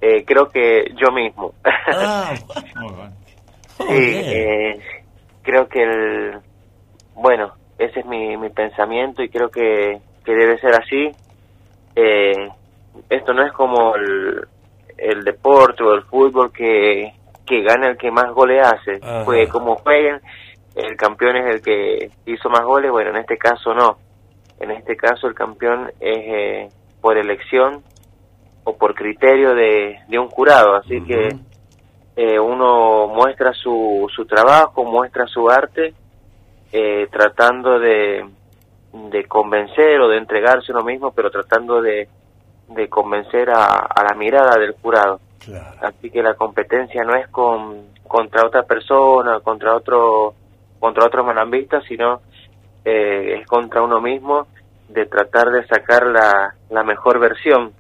Eh, 0.02 0.24
creo 0.26 0.50
que 0.50 0.94
yo 0.96 1.12
mismo. 1.12 1.54
Ah, 1.92 2.36
sí, 3.78 3.86
eh, 3.90 4.80
creo 5.42 5.68
que 5.68 5.82
el, 5.82 6.38
bueno, 7.16 7.54
ese 7.78 8.02
es 8.02 8.06
mi, 8.06 8.38
mi 8.38 8.50
pensamiento 8.50 9.24
y 9.24 9.30
creo 9.30 9.50
que, 9.50 10.00
que 10.24 10.34
debe 10.34 10.60
ser 10.60 10.76
así. 10.76 11.10
Eh, 11.96 12.50
esto 13.10 13.34
no 13.34 13.46
es 13.46 13.52
como 13.54 13.96
el, 13.96 14.48
el 14.98 15.24
deporte 15.24 15.84
o 15.84 15.94
el 15.94 16.04
fútbol 16.04 16.52
que, 16.52 17.14
que 17.46 17.62
gana 17.64 17.88
el 17.88 17.98
que 17.98 18.12
más 18.12 18.32
goles 18.34 18.66
hace. 18.66 19.00
Fue 19.26 19.48
como 19.48 19.76
jueguen, 19.78 20.20
el 20.76 20.96
campeón 20.96 21.38
es 21.38 21.56
el 21.56 21.62
que 21.62 22.12
hizo 22.26 22.50
más 22.50 22.64
goles. 22.64 22.92
Bueno, 22.92 23.12
en 23.12 23.18
este 23.18 23.38
caso 23.38 23.74
no. 23.74 23.98
En 24.60 24.72
este 24.72 24.96
caso 24.96 25.28
el 25.28 25.34
campeón 25.34 25.92
es 26.00 26.72
por 27.02 27.18
elección 27.18 27.82
o 28.70 28.78
por 28.78 28.94
criterio 28.94 29.56
de, 29.56 30.00
de 30.08 30.20
un 30.20 30.28
jurado. 30.30 30.76
Así 30.76 31.02
que 31.02 31.36
eh, 32.16 32.40
uno 32.40 33.08
muestra 33.08 33.52
su, 33.54 34.08
su 34.16 34.26
trabajo, 34.26 34.84
muestra 34.84 35.26
su 35.26 35.50
arte, 35.50 35.94
eh, 36.72 37.08
tratando 37.12 37.80
de, 37.80 38.26
de 39.12 39.24
convencer 39.26 40.00
o 40.02 40.08
de 40.08 40.18
entregarse 40.18 40.72
uno 40.72 40.84
mismo, 40.84 41.12
pero 41.12 41.30
tratando 41.32 41.82
de, 41.82 42.08
de 42.68 42.88
convencer 42.88 43.50
a, 43.50 43.66
a 43.66 44.04
la 44.04 44.16
mirada 44.16 44.58
del 44.60 44.74
jurado. 44.74 45.20
Así 45.82 46.12
que 46.12 46.22
la 46.22 46.36
competencia 46.36 47.04
no 47.04 47.16
es 47.16 47.28
con, 47.30 47.88
contra 48.08 48.46
otra 48.46 48.64
persona, 48.64 49.40
contra 49.40 49.76
otro 49.76 50.34
contra 50.80 51.06
otro 51.06 51.24
manambista, 51.26 51.82
sino 51.82 52.22
eh, 52.86 53.40
es 53.40 53.48
contra 53.48 53.82
uno 53.82 54.00
mismo 54.00 54.48
de 54.88 55.06
tratar 55.08 55.50
de 55.52 55.66
sacar 55.68 56.08
la, 56.08 56.54
la 56.70 56.84
mejor 56.84 57.20
versión 57.20 57.74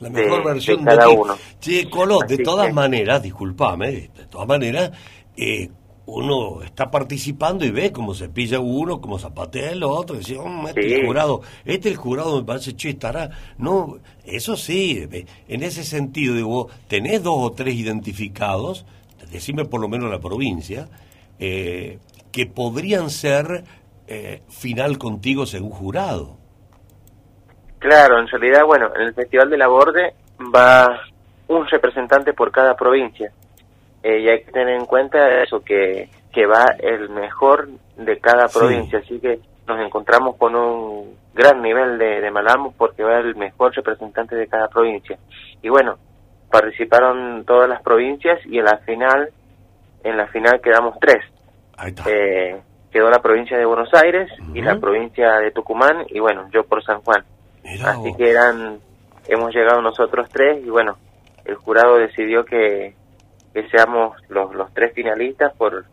la 0.00 0.10
mejor 0.10 0.44
versión 0.44 0.84
de, 0.84 0.84
cada 0.84 1.08
uno. 1.08 1.36
Che, 1.60 1.88
Colo, 1.88 2.18
de 2.26 2.38
todas 2.38 2.72
maneras, 2.72 3.22
discúlpame, 3.22 3.90
de 3.92 4.26
todas 4.30 4.46
maneras, 4.46 4.92
eh, 5.36 5.68
uno 6.06 6.62
está 6.62 6.90
participando 6.90 7.64
y 7.64 7.70
ve 7.70 7.90
cómo 7.92 8.14
se 8.14 8.28
pilla 8.28 8.60
uno, 8.60 9.00
cómo 9.00 9.18
zapatea 9.18 9.72
el 9.72 9.82
otro, 9.82 10.16
dice, 10.16 10.36
oh, 10.38 10.68
este 10.68 11.00
el 11.00 11.06
jurado, 11.06 11.42
este 11.64 11.88
el 11.88 11.96
jurado 11.96 12.36
me 12.38 12.44
parece, 12.44 12.76
che, 12.76 12.90
estará, 12.90 13.30
no, 13.58 13.98
eso 14.24 14.56
sí, 14.56 15.06
en 15.48 15.62
ese 15.62 15.82
sentido, 15.82 16.34
digo, 16.34 16.68
tenés 16.86 17.22
dos 17.22 17.36
o 17.38 17.52
tres 17.52 17.74
identificados, 17.74 18.86
decime 19.32 19.64
por 19.64 19.80
lo 19.80 19.88
menos 19.88 20.10
la 20.10 20.20
provincia, 20.20 20.88
eh, 21.38 21.98
que 22.30 22.46
podrían 22.46 23.10
ser 23.10 23.64
eh, 24.06 24.42
final 24.48 24.98
contigo 24.98 25.46
según 25.46 25.70
jurado. 25.70 26.38
Claro, 27.78 28.18
en 28.18 28.28
realidad, 28.28 28.64
bueno, 28.64 28.90
en 28.94 29.02
el 29.02 29.14
Festival 29.14 29.50
de 29.50 29.58
la 29.58 29.68
Borde 29.68 30.14
va 30.54 31.00
un 31.48 31.66
representante 31.66 32.32
por 32.32 32.50
cada 32.50 32.74
provincia. 32.74 33.30
Eh, 34.02 34.20
y 34.20 34.28
hay 34.28 34.44
que 34.44 34.52
tener 34.52 34.74
en 34.74 34.86
cuenta 34.86 35.42
eso, 35.42 35.60
que, 35.60 36.08
que 36.32 36.46
va 36.46 36.64
el 36.78 37.08
mejor 37.10 37.68
de 37.96 38.18
cada 38.18 38.48
provincia. 38.48 39.00
Así 39.00 39.18
que 39.20 39.40
nos 39.66 39.80
encontramos 39.80 40.36
con 40.36 40.54
un 40.54 41.16
gran 41.34 41.60
nivel 41.60 41.98
de, 41.98 42.20
de 42.20 42.30
Malambo 42.30 42.72
porque 42.76 43.02
va 43.02 43.18
el 43.18 43.36
mejor 43.36 43.74
representante 43.74 44.36
de 44.36 44.46
cada 44.46 44.68
provincia. 44.68 45.18
Y 45.62 45.68
bueno, 45.68 45.98
participaron 46.50 47.44
todas 47.44 47.68
las 47.68 47.82
provincias 47.82 48.40
y 48.46 48.58
en 48.58 48.64
la 48.64 48.78
final, 48.78 49.30
en 50.04 50.16
la 50.16 50.26
final 50.28 50.60
quedamos 50.60 50.98
tres. 51.00 51.24
Eh, 52.06 52.56
quedó 52.90 53.10
la 53.10 53.20
provincia 53.20 53.58
de 53.58 53.66
Buenos 53.66 53.92
Aires 53.92 54.30
y 54.54 54.62
la 54.62 54.76
provincia 54.76 55.38
de 55.38 55.50
Tucumán 55.50 56.06
y 56.08 56.18
bueno, 56.18 56.48
yo 56.50 56.64
por 56.64 56.82
San 56.82 57.02
Juan. 57.02 57.24
Así 57.84 58.14
que 58.14 58.30
eran, 58.30 58.78
hemos 59.28 59.54
llegado 59.54 59.80
nosotros 59.82 60.28
tres 60.32 60.64
y 60.64 60.70
bueno, 60.70 60.96
el 61.44 61.56
jurado 61.56 61.96
decidió 61.96 62.44
que, 62.44 62.94
que 63.52 63.68
seamos 63.68 64.16
los, 64.28 64.54
los 64.54 64.72
tres 64.72 64.92
finalistas 64.94 65.54
por, 65.56 65.84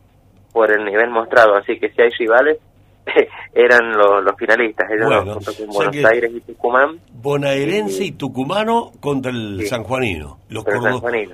por 0.51 0.71
el 0.71 0.85
nivel 0.85 1.09
mostrado. 1.09 1.55
Así 1.55 1.79
que 1.79 1.89
si 1.89 2.01
hay 2.01 2.09
rivales, 2.09 2.59
eran 3.53 3.91
los, 3.97 4.23
los 4.23 4.35
finalistas, 4.37 4.89
ellos 4.91 5.67
Buenos 5.67 6.05
Aires 6.05 6.31
y 6.33 6.41
Tucumán. 6.41 6.99
Bonaerense 7.11 8.05
y, 8.05 8.11
tucumano 8.11 8.91
contra 8.99 9.31
el 9.31 9.65
sanjuanino. 9.67 10.39
Los, 10.49 10.65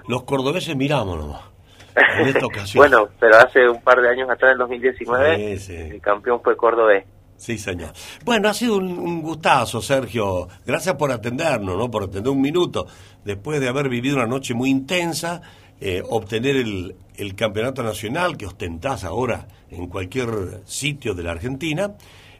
los 0.07 0.23
cordobeses 0.23 0.75
miramos 0.75 1.17
nomás. 1.17 1.41
En 2.19 2.27
esta 2.27 2.45
ocasión. 2.45 2.81
bueno, 2.81 3.09
pero 3.19 3.37
hace 3.37 3.67
un 3.67 3.81
par 3.81 4.01
de 4.01 4.09
años 4.09 4.29
atrás, 4.29 4.53
en 4.53 4.59
2019, 4.59 5.53
el 5.93 6.01
campeón 6.01 6.41
fue 6.41 6.55
cordobés. 6.55 7.05
Sí, 7.39 7.57
señor. 7.57 7.93
Bueno, 8.25 8.49
ha 8.49 8.53
sido 8.53 8.75
un, 8.75 9.21
gustazo, 9.21 9.81
Sergio. 9.81 10.49
Gracias 10.65 10.95
por 10.95 11.09
atendernos, 11.09 11.77
¿no? 11.77 11.89
Por 11.89 12.03
atender 12.03 12.29
un 12.33 12.41
minuto. 12.41 12.85
Después 13.23 13.61
de 13.61 13.69
haber 13.69 13.87
vivido 13.87 14.17
una 14.17 14.27
noche 14.27 14.53
muy 14.53 14.69
intensa, 14.69 15.41
eh, 15.79 16.03
obtener 16.09 16.57
el, 16.57 16.95
campeonato 17.35 17.81
nacional 17.81 18.35
que 18.35 18.45
ostentás 18.45 19.05
ahora 19.05 19.47
en 19.71 19.87
cualquier 19.87 20.61
sitio 20.65 21.13
de 21.13 21.23
la 21.23 21.31
Argentina, 21.31 21.95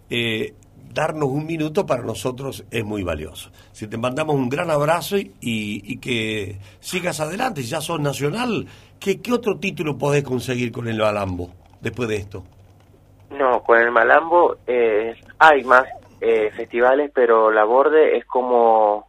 eh, 0.09 0.53
darnos 0.93 1.29
un 1.29 1.45
minuto 1.45 1.85
para 1.85 2.03
nosotros 2.03 2.65
es 2.69 2.83
muy 2.83 3.01
valioso. 3.01 3.51
Si 3.71 3.87
te 3.87 3.97
mandamos 3.97 4.35
un 4.35 4.49
gran 4.49 4.69
abrazo 4.69 5.15
y, 5.17 5.97
que 5.99 6.59
sigas 6.81 7.21
adelante, 7.21 7.63
ya 7.63 7.79
sos 7.79 8.01
nacional, 8.01 8.67
¿qué, 8.99 9.21
¿qué 9.21 9.31
otro 9.31 9.59
título 9.59 9.97
podés 9.97 10.23
conseguir 10.23 10.73
con 10.73 10.89
el 10.89 10.99
Balambo 10.99 11.53
después 11.79 12.09
de 12.09 12.17
esto? 12.17 12.43
No, 13.59 13.63
con 13.63 13.77
el 13.79 13.91
Malambo 13.91 14.57
eh, 14.67 15.15
hay 15.37 15.63
más 15.63 15.85
eh, 16.21 16.51
festivales, 16.55 17.11
pero 17.13 17.51
la 17.51 17.63
Borde 17.65 18.17
es 18.17 18.25
como 18.25 19.07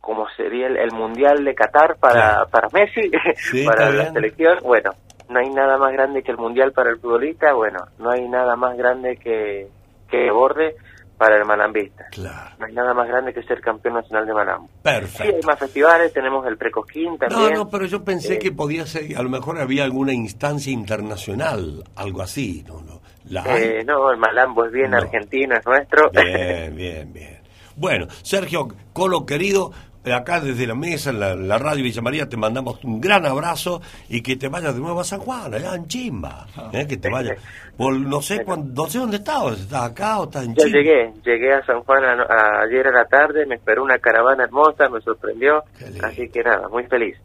como 0.00 0.26
sería 0.30 0.66
el, 0.66 0.92
Mundial 0.92 1.44
de 1.44 1.54
Qatar 1.54 1.96
para, 1.98 2.46
para 2.46 2.68
Messi, 2.72 3.10
para 3.66 3.90
la 3.90 4.10
selección. 4.12 4.58
Bueno, 4.62 4.92
no 5.28 5.38
hay 5.38 5.50
nada 5.50 5.76
más 5.76 5.92
grande 5.92 6.22
que 6.22 6.32
el 6.32 6.38
mundial 6.38 6.72
para 6.72 6.90
el 6.90 6.98
futbolista, 6.98 7.52
bueno, 7.52 7.78
no 7.98 8.10
hay 8.10 8.26
nada 8.28 8.56
más 8.56 8.76
grande 8.78 9.16
que, 9.18 9.68
que 10.10 10.30
borde 10.30 10.74
para 11.18 11.36
el 11.36 11.44
malambista. 11.44 12.06
Claro. 12.12 12.56
No 12.58 12.64
hay 12.66 12.72
nada 12.72 12.94
más 12.94 13.06
grande 13.08 13.34
que 13.34 13.42
ser 13.42 13.60
campeón 13.60 13.94
nacional 13.96 14.26
de 14.26 14.32
malambo. 14.32 14.68
Sí, 14.68 14.78
Perfecto. 14.82 15.36
hay 15.36 15.42
más 15.46 15.58
festivales, 15.58 16.12
tenemos 16.14 16.46
el 16.46 16.56
Precosquín 16.56 17.12
No, 17.12 17.18
también. 17.18 17.52
no, 17.54 17.68
pero 17.68 17.84
yo 17.84 18.02
pensé 18.02 18.36
Eh, 18.36 18.38
que 18.38 18.52
podía 18.52 18.86
ser, 18.86 19.14
a 19.16 19.22
lo 19.22 19.28
mejor 19.28 19.58
había 19.60 19.84
alguna 19.84 20.14
instancia 20.14 20.72
internacional, 20.72 21.84
algo 21.94 22.22
así, 22.22 22.64
¿no? 22.66 22.80
no. 22.80 23.00
Eh, 23.30 23.84
no, 23.86 24.10
el 24.10 24.18
malambo 24.18 24.64
es 24.66 24.72
bien 24.72 24.90
No. 24.90 24.98
argentino, 24.98 25.56
es 25.56 25.64
nuestro. 25.66 26.10
Bien, 26.10 26.74
bien, 26.76 27.12
bien. 27.12 27.38
Bueno, 27.76 28.06
Sergio 28.22 28.68
Colo 28.92 29.24
querido, 29.24 29.70
eh, 30.04 30.12
acá 30.12 30.40
desde 30.40 30.66
la 30.66 30.74
mesa, 30.74 31.10
en 31.10 31.20
la, 31.20 31.34
la 31.36 31.56
radio 31.58 31.84
Villa 31.84 32.02
María, 32.02 32.28
te 32.28 32.36
mandamos 32.36 32.82
un 32.84 33.00
gran 33.00 33.24
abrazo 33.24 33.80
y 34.08 34.20
que 34.22 34.36
te 34.36 34.48
vayas 34.48 34.74
de 34.74 34.80
nuevo 34.80 35.00
a 35.00 35.04
San 35.04 35.20
Juan, 35.20 35.54
allá 35.54 35.74
en 35.74 35.86
Chimba. 35.86 36.46
¿eh? 36.72 36.86
Que 36.86 36.96
te 36.96 37.08
vayas. 37.10 37.38
Por, 37.76 37.94
no 37.98 38.20
sé 38.20 38.44
cuándo, 38.44 38.82
no 38.84 38.90
sé 38.90 38.98
dónde 38.98 39.16
estás, 39.18 39.58
¿estás 39.60 39.84
acá 39.90 40.18
o 40.20 40.24
estás 40.24 40.44
en 40.44 40.54
Ya 40.54 40.64
Chimba? 40.64 40.78
llegué, 40.78 41.12
llegué 41.24 41.52
a 41.54 41.64
San 41.64 41.82
Juan 41.84 42.04
a- 42.04 42.22
a- 42.24 42.62
ayer 42.64 42.86
a 42.88 42.92
la 42.92 43.04
tarde, 43.06 43.46
me 43.46 43.54
esperó 43.54 43.82
una 43.84 43.98
caravana 43.98 44.44
hermosa, 44.44 44.88
me 44.90 45.00
sorprendió, 45.00 45.62
así 46.02 46.28
que 46.28 46.42
nada, 46.42 46.68
muy 46.68 46.84
feliz. 46.84 47.16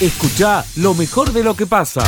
Escucha 0.00 0.64
lo 0.78 0.94
mejor 0.94 1.30
de 1.32 1.44
lo 1.44 1.54
que 1.54 1.66
pasa. 1.66 2.02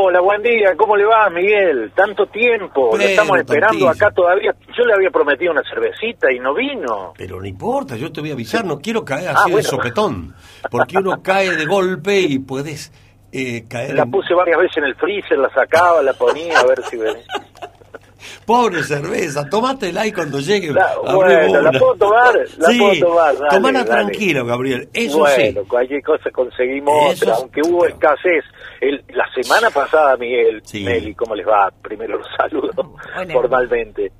Hola, 0.00 0.20
buen 0.20 0.40
día, 0.42 0.76
¿cómo 0.76 0.96
le 0.96 1.04
va, 1.04 1.28
Miguel? 1.28 1.90
Tanto 1.92 2.26
tiempo, 2.26 2.90
lo 2.92 2.98
Pero, 2.98 3.08
estamos 3.10 3.36
esperando 3.38 3.84
tantísimo. 3.86 3.90
acá 3.90 4.10
todavía. 4.14 4.54
Yo 4.76 4.84
le 4.84 4.92
había 4.94 5.10
prometido 5.10 5.50
una 5.50 5.62
cervecita 5.68 6.30
y 6.32 6.38
no 6.38 6.54
vino. 6.54 7.14
Pero 7.18 7.40
no 7.40 7.46
importa, 7.46 7.96
yo 7.96 8.12
te 8.12 8.20
voy 8.20 8.30
a 8.30 8.34
avisar, 8.34 8.64
no 8.64 8.78
quiero 8.78 9.04
caer 9.04 9.30
Ah, 9.30 9.40
así 9.42 9.50
de 9.52 9.62
sopetón, 9.64 10.36
porque 10.70 10.98
uno 10.98 11.20
cae 11.20 11.50
de 11.56 11.66
golpe 11.66 12.20
y 12.20 12.38
puedes 12.38 12.92
eh, 13.32 13.64
caer 13.68 13.94
La 13.96 14.06
puse 14.06 14.34
varias 14.34 14.58
veces 14.60 14.76
en 14.76 14.84
el 14.84 14.94
freezer, 14.94 15.36
la 15.36 15.50
sacaba, 15.52 16.00
la 16.00 16.12
ponía 16.12 16.60
a 16.60 16.64
ver 16.64 16.80
si 16.84 16.96
venía. 16.96 17.24
Pobre 18.46 18.82
cerveza, 18.82 19.48
tomátela 19.48 20.02
ahí 20.02 20.12
cuando 20.12 20.40
llegue. 20.40 20.72
La- 20.72 20.96
bueno, 21.14 21.60
¿la 21.60 21.70
puedo 21.72 21.94
tomar? 21.94 22.34
La 22.56 22.68
sí, 22.68 22.78
puedo 22.78 23.08
tomar, 23.08 23.34
dale, 23.36 23.48
tomala 23.50 23.84
dale. 23.84 23.90
tranquilo, 23.90 24.44
Gabriel. 24.44 24.88
Eso 24.92 25.18
bueno, 25.18 25.60
sí. 25.62 25.68
cualquier 25.68 26.02
cosa 26.02 26.30
conseguimos 26.30 27.12
Eso 27.12 27.24
otra, 27.26 27.36
aunque 27.36 27.60
hubo 27.62 27.86
escasez. 27.86 28.44
El, 28.80 29.02
la 29.08 29.26
semana 29.34 29.70
pasada, 29.70 30.16
Miguel, 30.16 30.60
Sí. 30.64 30.84
Meli, 30.84 31.14
¿cómo 31.14 31.34
les 31.34 31.46
va? 31.46 31.70
Primero 31.82 32.18
los 32.18 32.26
saludo 32.36 32.94
Hola. 33.16 33.32
formalmente. 33.32 34.12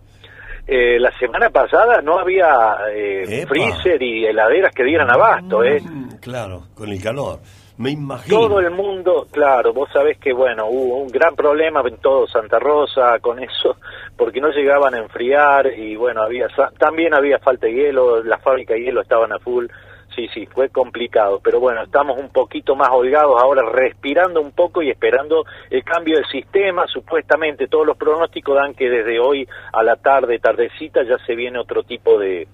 Eh, 0.66 0.98
la 1.00 1.10
semana 1.18 1.48
pasada 1.48 2.02
no 2.02 2.18
había 2.18 2.76
eh, 2.92 3.46
freezer 3.48 4.02
y 4.02 4.26
heladeras 4.26 4.74
que 4.74 4.84
dieran 4.84 5.10
abasto, 5.10 5.64
¿eh? 5.64 5.80
Mm, 5.80 6.08
Claro, 6.20 6.64
con 6.74 6.90
el 6.90 7.02
calor. 7.02 7.38
Me 7.78 7.90
imagino. 7.92 8.36
Todo 8.40 8.58
el 8.58 8.70
mundo, 8.72 9.28
claro, 9.30 9.72
vos 9.72 9.88
sabés 9.92 10.18
que, 10.18 10.32
bueno, 10.32 10.66
hubo 10.66 10.96
un 10.96 11.08
gran 11.08 11.36
problema 11.36 11.80
en 11.86 11.96
todo 11.98 12.26
Santa 12.26 12.58
Rosa 12.58 13.18
con 13.20 13.38
eso, 13.42 13.76
porque 14.16 14.40
no 14.40 14.48
llegaban 14.50 14.94
a 14.94 14.98
enfriar 14.98 15.68
y, 15.72 15.94
bueno, 15.96 16.22
había 16.22 16.48
sa- 16.50 16.70
también 16.76 17.14
había 17.14 17.38
falta 17.38 17.66
de 17.66 17.72
hielo, 17.74 18.22
las 18.22 18.42
fábricas 18.42 18.74
de 18.76 18.82
hielo 18.82 19.00
estaban 19.00 19.32
a 19.32 19.38
full, 19.38 19.66
sí, 20.18 20.28
sí, 20.34 20.46
fue 20.46 20.68
complicado, 20.68 21.40
pero 21.42 21.60
bueno, 21.60 21.84
estamos 21.84 22.18
un 22.18 22.30
poquito 22.30 22.74
más 22.74 22.88
holgados 22.90 23.40
ahora, 23.40 23.62
respirando 23.70 24.40
un 24.40 24.50
poco 24.50 24.82
y 24.82 24.90
esperando 24.90 25.44
el 25.70 25.84
cambio 25.84 26.16
del 26.16 26.26
sistema, 26.26 26.88
supuestamente 26.88 27.68
todos 27.68 27.86
los 27.86 27.96
pronósticos 27.96 28.56
dan 28.56 28.74
que 28.74 28.90
desde 28.90 29.20
hoy 29.20 29.48
a 29.72 29.84
la 29.84 29.94
tarde, 29.94 30.40
tardecita, 30.40 31.04
ya 31.04 31.18
se 31.24 31.36
viene 31.36 31.60
otro 31.60 31.84
tipo 31.84 32.18
de, 32.18 32.48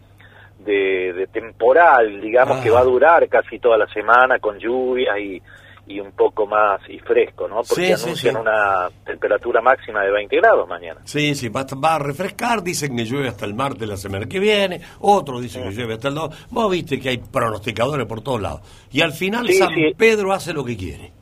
de, 0.58 1.14
de 1.14 1.26
temporal, 1.28 2.20
digamos, 2.20 2.58
Ah. 2.58 2.62
que 2.62 2.70
va 2.70 2.80
a 2.80 2.84
durar 2.84 3.26
casi 3.28 3.58
toda 3.58 3.78
la 3.78 3.86
semana 3.86 4.38
con 4.40 4.58
lluvias 4.58 5.18
y, 5.18 5.40
y 5.86 6.00
un 6.00 6.12
poco 6.12 6.46
más 6.46 6.80
y 6.88 6.98
fresco, 6.98 7.46
¿no? 7.46 7.56
Porque 7.56 7.94
Sí, 7.96 8.04
anuncian 8.04 8.34
sí. 8.34 8.40
una 8.40 8.88
temperatura 9.04 9.60
máxima 9.60 10.02
de 10.02 10.10
20 10.12 10.36
grados 10.36 10.66
mañana. 10.68 11.00
Sí, 11.04 11.34
sí, 11.34 11.48
va, 11.48 11.60
a- 11.60 11.74
va 11.74 11.94
a 11.96 11.98
refrescar, 11.98 12.62
dicen 12.62 12.96
que 12.96 13.04
llueve 13.04 13.28
hasta 13.28 13.44
el 13.44 13.54
martes 13.54 13.86
la 13.88 13.96
semana 13.96 14.26
que 14.26 14.38
viene, 14.38 14.80
otros 15.00 15.42
dicen 15.42 15.62
que 15.64 15.72
llueve 15.72 15.94
hasta 15.94 16.08
el 16.08 16.14
2. 16.14 16.46
Vos 16.50 16.70
viste 16.70 16.98
que 16.98 17.10
hay 17.10 17.18
pronosticadores 17.18 18.06
por 18.06 18.22
todos 18.22 18.40
lados. 18.40 18.60
Y 18.90 19.02
al 19.02 19.12
final 19.12 19.48
San. 19.52 19.74
Pedro 19.96 20.32
hace 20.32 20.52
lo 20.52 20.64
que 20.64 20.76
quiere. 20.76 21.12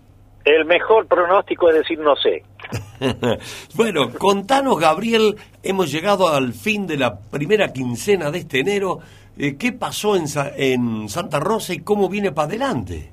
El 0.45 0.65
mejor 0.65 1.07
pronóstico 1.07 1.69
es 1.69 1.77
decir 1.77 1.99
no 2.01 2.15
sé. 2.17 2.43
bueno, 3.75 4.11
contanos, 4.19 4.79
Gabriel, 4.79 5.37
hemos 5.63 5.91
llegado 5.91 6.29
al 6.29 6.53
fin 6.53 6.87
de 6.87 6.97
la 6.97 7.19
primera 7.19 7.73
quincena 7.73 8.31
de 8.31 8.39
este 8.39 8.61
enero. 8.61 8.99
Eh, 9.39 9.57
¿Qué 9.57 9.73
pasó 9.73 10.15
en, 10.17 10.25
en 10.57 11.09
Santa 11.09 11.41
Rosa 11.41 11.73
y 11.75 11.79
cómo 11.81 12.09
viene 12.09 12.33
para 12.33 12.49
adelante? 12.49 13.11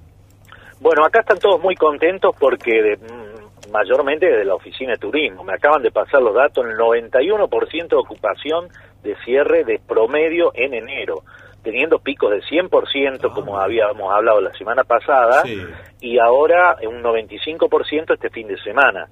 Bueno, 0.80 1.04
acá 1.06 1.20
están 1.22 1.40
todos 1.40 1.62
muy 1.62 1.76
contentos 1.76 2.36
porque 2.40 2.72
de- 2.82 2.98
mm, 2.98 3.72
mayormente 3.72 4.26
desde 4.26 4.46
la 4.46 4.56
oficina 4.56 4.94
de 4.94 4.98
turismo. 4.98 5.44
Me 5.44 5.54
acaban 5.54 5.82
de 5.84 5.92
pasar 5.92 6.22
los 6.22 6.34
datos, 6.34 6.66
el 6.66 6.76
91% 6.78 7.96
de 7.96 8.02
ocupación 8.02 8.68
de 9.04 9.16
cierre 9.26 9.64
de 9.64 9.80
promedio 9.86 10.52
en 10.56 10.74
enero, 10.74 11.24
teniendo 11.64 12.00
picos 12.00 12.32
de 12.32 12.42
100% 12.44 13.32
como 13.34 13.60
habíamos 13.60 14.12
hablado 14.14 14.42
la 14.42 14.54
semana 14.54 14.84
pasada 14.84 15.42
Sí. 15.44 15.58
y 16.02 16.18
ahora 16.20 16.78
un 16.88 17.02
95% 17.04 18.14
este 18.14 18.30
fin 18.30 18.48
de 18.48 18.58
semana. 18.62 19.08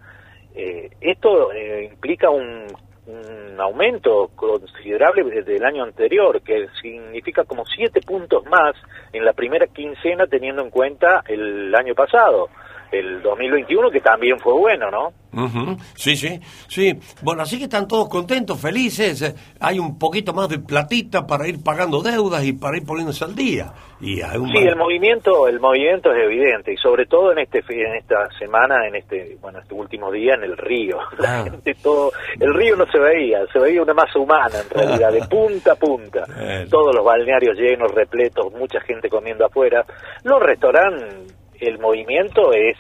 Eh, 0.55 0.89
esto 1.01 1.51
eh, 1.53 1.89
implica 1.91 2.29
un, 2.29 2.65
un 3.07 3.59
aumento 3.59 4.29
considerable 4.35 5.23
desde 5.23 5.55
el 5.55 5.65
año 5.65 5.83
anterior, 5.83 6.41
que 6.41 6.67
significa 6.81 7.45
como 7.45 7.65
siete 7.65 8.01
puntos 8.01 8.45
más 8.45 8.75
en 9.13 9.23
la 9.23 9.33
primera 9.33 9.67
quincena 9.67 10.27
teniendo 10.27 10.61
en 10.61 10.69
cuenta 10.69 11.23
el 11.27 11.73
año 11.73 11.95
pasado, 11.95 12.49
el 12.91 13.21
2021, 13.21 13.89
que 13.91 13.99
también 14.01 14.39
fue 14.39 14.53
bueno, 14.53 14.89
¿no? 14.91 15.07
Ujú, 15.33 15.77
Sí, 15.95 16.15
sí, 16.15 16.39
sí. 16.67 16.97
Bueno, 17.21 17.43
así 17.43 17.57
que 17.57 17.65
están 17.65 17.87
todos 17.87 18.07
contentos, 18.09 18.59
felices. 18.59 19.35
Hay 19.59 19.77
un 19.77 19.99
poquito 19.99 20.33
más 20.33 20.47
de 20.49 20.57
platita 20.59 21.27
para 21.27 21.47
ir 21.47 21.61
pagando 21.63 22.01
deudas 22.01 22.43
y 22.45 22.53
para 22.53 22.77
ir 22.77 22.85
poniéndose 22.85 23.25
al 23.25 23.35
día. 23.35 23.71
Y 23.99 24.21
hay 24.21 24.37
un 24.37 24.49
Sí, 24.51 24.57
el 24.59 24.75
movimiento, 24.75 25.47
el 25.47 25.59
movimiento 25.59 26.11
es 26.13 26.23
evidente 26.23 26.71
y 26.73 26.77
sobre 26.77 27.05
todo 27.07 27.31
en 27.33 27.39
este 27.39 27.59
en 27.69 27.95
esta 27.95 28.29
semana, 28.39 28.87
en 28.87 28.95
este 28.95 29.37
bueno, 29.41 29.59
este 29.59 29.73
último 29.73 30.11
día 30.11 30.35
en 30.35 30.43
el 30.43 30.57
río. 30.57 30.97
La 31.19 31.41
Ah. 31.41 31.43
gente 31.43 31.75
todo, 31.83 32.11
el 32.39 32.53
río 32.53 32.75
no 32.77 32.85
se 32.91 32.97
veía, 32.97 33.39
se 33.51 33.59
veía 33.59 33.81
una 33.81 33.93
masa 33.93 34.17
humana 34.17 34.55
en 34.63 34.69
realidad, 34.69 35.11
de 35.11 35.21
punta 35.29 35.73
a 35.73 35.75
punta. 35.75 36.23
Bueno. 36.35 36.69
Todos 36.69 36.95
los 36.95 37.03
balnearios 37.05 37.57
llenos, 37.57 37.91
repletos, 37.93 38.51
mucha 38.53 38.79
gente 38.81 39.09
comiendo 39.09 39.45
afuera. 39.45 39.85
Los 40.23 40.41
restaurantes, 40.41 41.35
el 41.61 41.79
movimiento 41.79 42.53
es 42.53 42.77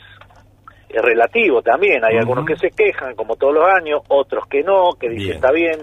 es 0.89 1.01
relativo 1.01 1.61
también. 1.61 2.03
Hay 2.05 2.13
Ujú. 2.13 2.19
algunos 2.19 2.45
que 2.45 2.55
se 2.55 2.71
quejan, 2.71 3.13
como 3.15 3.35
todos 3.35 3.53
los 3.55 3.65
años, 3.67 4.01
otros 4.07 4.47
que 4.47 4.63
no, 4.63 4.91
que 4.97 5.09
dicen 5.09 5.23
Bien. 5.25 5.35
está 5.35 5.51
bien. 5.51 5.79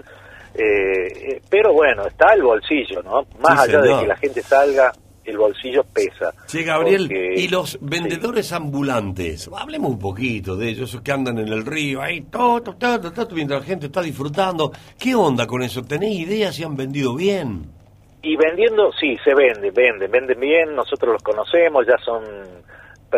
Eh, 0.55 1.07
eh, 1.35 1.41
pero 1.49 1.73
bueno, 1.73 2.07
está 2.07 2.33
el 2.33 2.41
bolsillo, 2.41 3.03
¿no? 3.03 3.23
Más 3.39 3.65
Sí, 3.65 3.69
allá 3.71 3.81
señor. 3.83 3.97
de 3.97 4.01
que 4.01 4.07
la 4.07 4.15
gente 4.17 4.41
salga, 4.41 4.91
el 5.25 5.37
bolsillo 5.37 5.83
pesa. 5.93 6.33
Sí, 6.47 6.63
Gabriel, 6.63 7.03
Porque- 7.07 7.33
y 7.35 7.47
los 7.49 7.77
vendedores 7.81 8.51
ambulantes, 8.51 9.47
hablemos 9.55 9.91
un 9.91 9.99
poquito 9.99 10.55
de 10.55 10.69
ellos, 10.69 10.89
esos 10.89 11.01
que 11.01 11.11
andan 11.11 11.37
en 11.37 11.49
el 11.49 11.65
río, 11.65 12.01
ahí, 12.01 12.21
todo, 12.21 12.61
todo, 12.63 12.75
todo, 12.99 13.11
todo, 13.11 13.27
mientras 13.35 13.59
la 13.61 13.65
gente 13.67 13.85
está 13.87 14.01
disfrutando. 14.01 14.71
¿Qué 14.99 15.13
onda 15.13 15.45
con 15.45 15.61
eso? 15.61 15.83
¿Tenés 15.83 16.13
idea 16.13 16.51
si 16.51 16.63
han 16.63 16.75
vendido 16.75 17.15
bien? 17.15 17.65
Y 18.23 18.35
vendiendo, 18.37 18.91
sí, 18.93 19.17
se 19.23 19.35
vende, 19.35 19.69
venden, 19.69 20.09
venden 20.09 20.39
bien, 20.39 20.73
nosotros 20.75 21.13
los 21.13 21.21
conocemos, 21.21 21.85
ya 21.85 21.97
son 22.03 22.23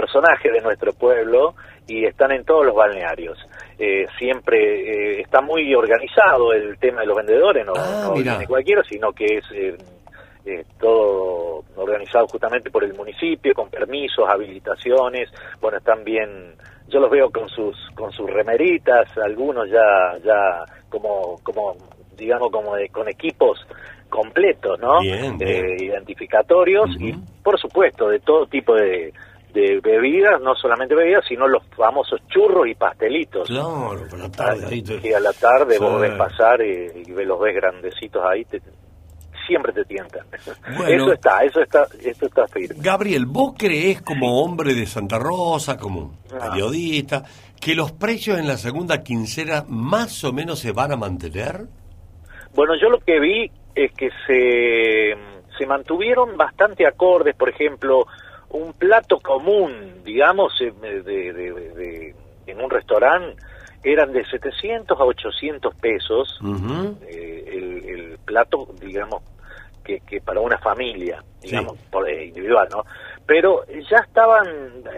personajes 0.02 0.52
de 0.54 0.62
nuestro 0.62 0.94
pueblo 0.94 1.56
y 1.88 2.06
están 2.06 2.32
en 2.32 2.44
todos 2.46 2.66
los 2.66 2.76
balnearios. 2.76 3.38
Eh, 3.80 4.06
siempre 4.20 4.58
eh, 5.18 5.22
está 5.22 5.42
muy 5.42 5.74
organizado 5.74 6.54
el 6.54 6.78
tema 6.78 7.02
de 7.02 7.08
los 7.08 7.18
vendedores, 7.18 7.66
no, 7.66 7.74
Ah, 7.76 8.02
no 8.04 8.14
viene 8.14 8.46
cualquiera, 8.48 8.84
sino 8.84 9.12
que 9.12 9.26
es 9.38 9.46
eh, 9.54 9.76
eh, 10.46 10.64
todo 10.80 11.64
organizado 11.76 12.28
justamente 12.28 12.70
por 12.70 12.84
el 12.84 12.94
municipio, 12.94 13.54
con 13.56 13.70
permisos, 13.70 14.26
habilitaciones, 14.30 15.30
bueno, 15.62 15.78
están 15.80 16.04
bien, 16.04 16.54
yo 16.88 17.00
los 17.00 17.10
veo 17.10 17.30
con 17.32 17.50
sus 17.50 17.76
con 17.96 18.12
sus 18.12 18.30
remeritas, 18.30 19.06
algunos 19.18 19.68
ya 19.70 20.18
ya 20.24 20.64
como 20.90 21.38
como 21.44 21.76
digamos 22.16 22.50
como 22.52 22.76
de- 22.76 22.90
con 22.90 23.08
equipos 23.10 23.60
completos, 24.10 24.80
¿no? 24.80 25.00
Bien, 25.02 25.38
Eh, 25.42 25.76
identificatorios 25.80 26.90
y 27.00 27.12
por 27.44 27.60
supuesto 27.60 28.08
de 28.10 28.20
todo 28.20 28.46
tipo 28.48 28.74
de 28.76 29.14
de 29.62 29.80
bebidas, 29.82 30.40
no 30.42 30.54
solamente 30.56 30.94
bebidas, 30.96 31.26
sino 31.28 31.48
los 31.48 31.64
famosos 31.76 32.22
churros 32.28 32.68
y 32.68 32.76
pastelitos. 32.76 33.48
Claro, 33.48 34.04
por 34.10 34.20
la 34.20 34.30
tarde 34.30 34.66
ahí 34.70 34.82
te- 34.84 35.00
Que 35.00 35.16
a 35.16 35.20
la 35.20 35.34
tarde 35.34 35.80
vos 35.80 36.00
ves 36.00 36.12
pasar 36.14 36.62
y, 36.62 36.92
y 37.08 37.26
los 37.26 37.40
ves 37.40 37.56
grandecitos 37.56 38.22
ahí, 38.24 38.46
te- 38.46 38.62
siempre 39.48 39.72
te 39.74 39.86
tientan. 39.86 40.26
Bueno. 40.78 40.88
Eso 40.88 41.14
está, 41.14 41.44
eso 41.44 41.62
está, 41.62 41.88
eso 42.04 42.26
está 42.26 42.48
firme. 42.50 42.76
Gabriel, 42.80 43.26
¿vos 43.26 43.54
creés 43.58 44.02
como 44.02 44.44
hombre 44.44 44.74
de 44.74 44.86
Santa 44.86 45.18
Rosa, 45.18 45.78
como 45.78 46.14
Ah. 46.34 46.50
periodista, 46.52 47.24
que 47.60 47.74
los 47.74 47.92
precios 47.94 48.38
en 48.40 48.48
la 48.48 48.58
segunda 48.58 49.02
quincena 49.04 49.64
más 49.70 50.24
o 50.26 50.34
menos 50.34 50.60
se 50.60 50.72
van 50.74 50.92
a 50.92 50.98
mantener? 50.98 51.62
Bueno, 52.54 52.74
yo 52.80 52.90
lo 52.90 53.00
que 53.00 53.20
vi 53.20 53.52
es 53.74 53.92
que 53.94 54.10
se, 54.28 55.16
se 55.58 55.66
mantuvieron 55.66 56.36
bastante 56.36 56.86
acordes, 56.86 57.36
por 57.36 57.50
ejemplo, 57.50 58.06
un 58.50 58.74
plato 58.74 59.20
común, 59.20 60.02
digamos, 60.04 60.54
eh, 60.62 60.72
de, 60.82 61.02
de, 61.04 61.34
de, 61.34 62.16
en 62.46 62.62
un 62.62 62.70
restaurante 62.70 63.36
eran 63.84 64.12
de 64.12 64.26
700 64.26 65.00
a 65.00 65.04
800 65.04 65.76
pesos 65.76 66.40
eh, 67.08 67.44
el, 67.48 67.90
el, 67.90 68.18
plato, 68.26 68.68
digamos, 68.82 69.24
que, 69.84 70.00
que 70.02 70.20
para 70.20 70.42
una 70.42 70.58
familia, 70.58 71.24
digamos, 71.42 71.78
por, 71.90 72.10
eh, 72.10 72.26
individual, 72.26 72.68
¿no? 72.72 72.84
Pero 73.28 73.66
ya 73.90 73.98
estaban, 73.98 74.48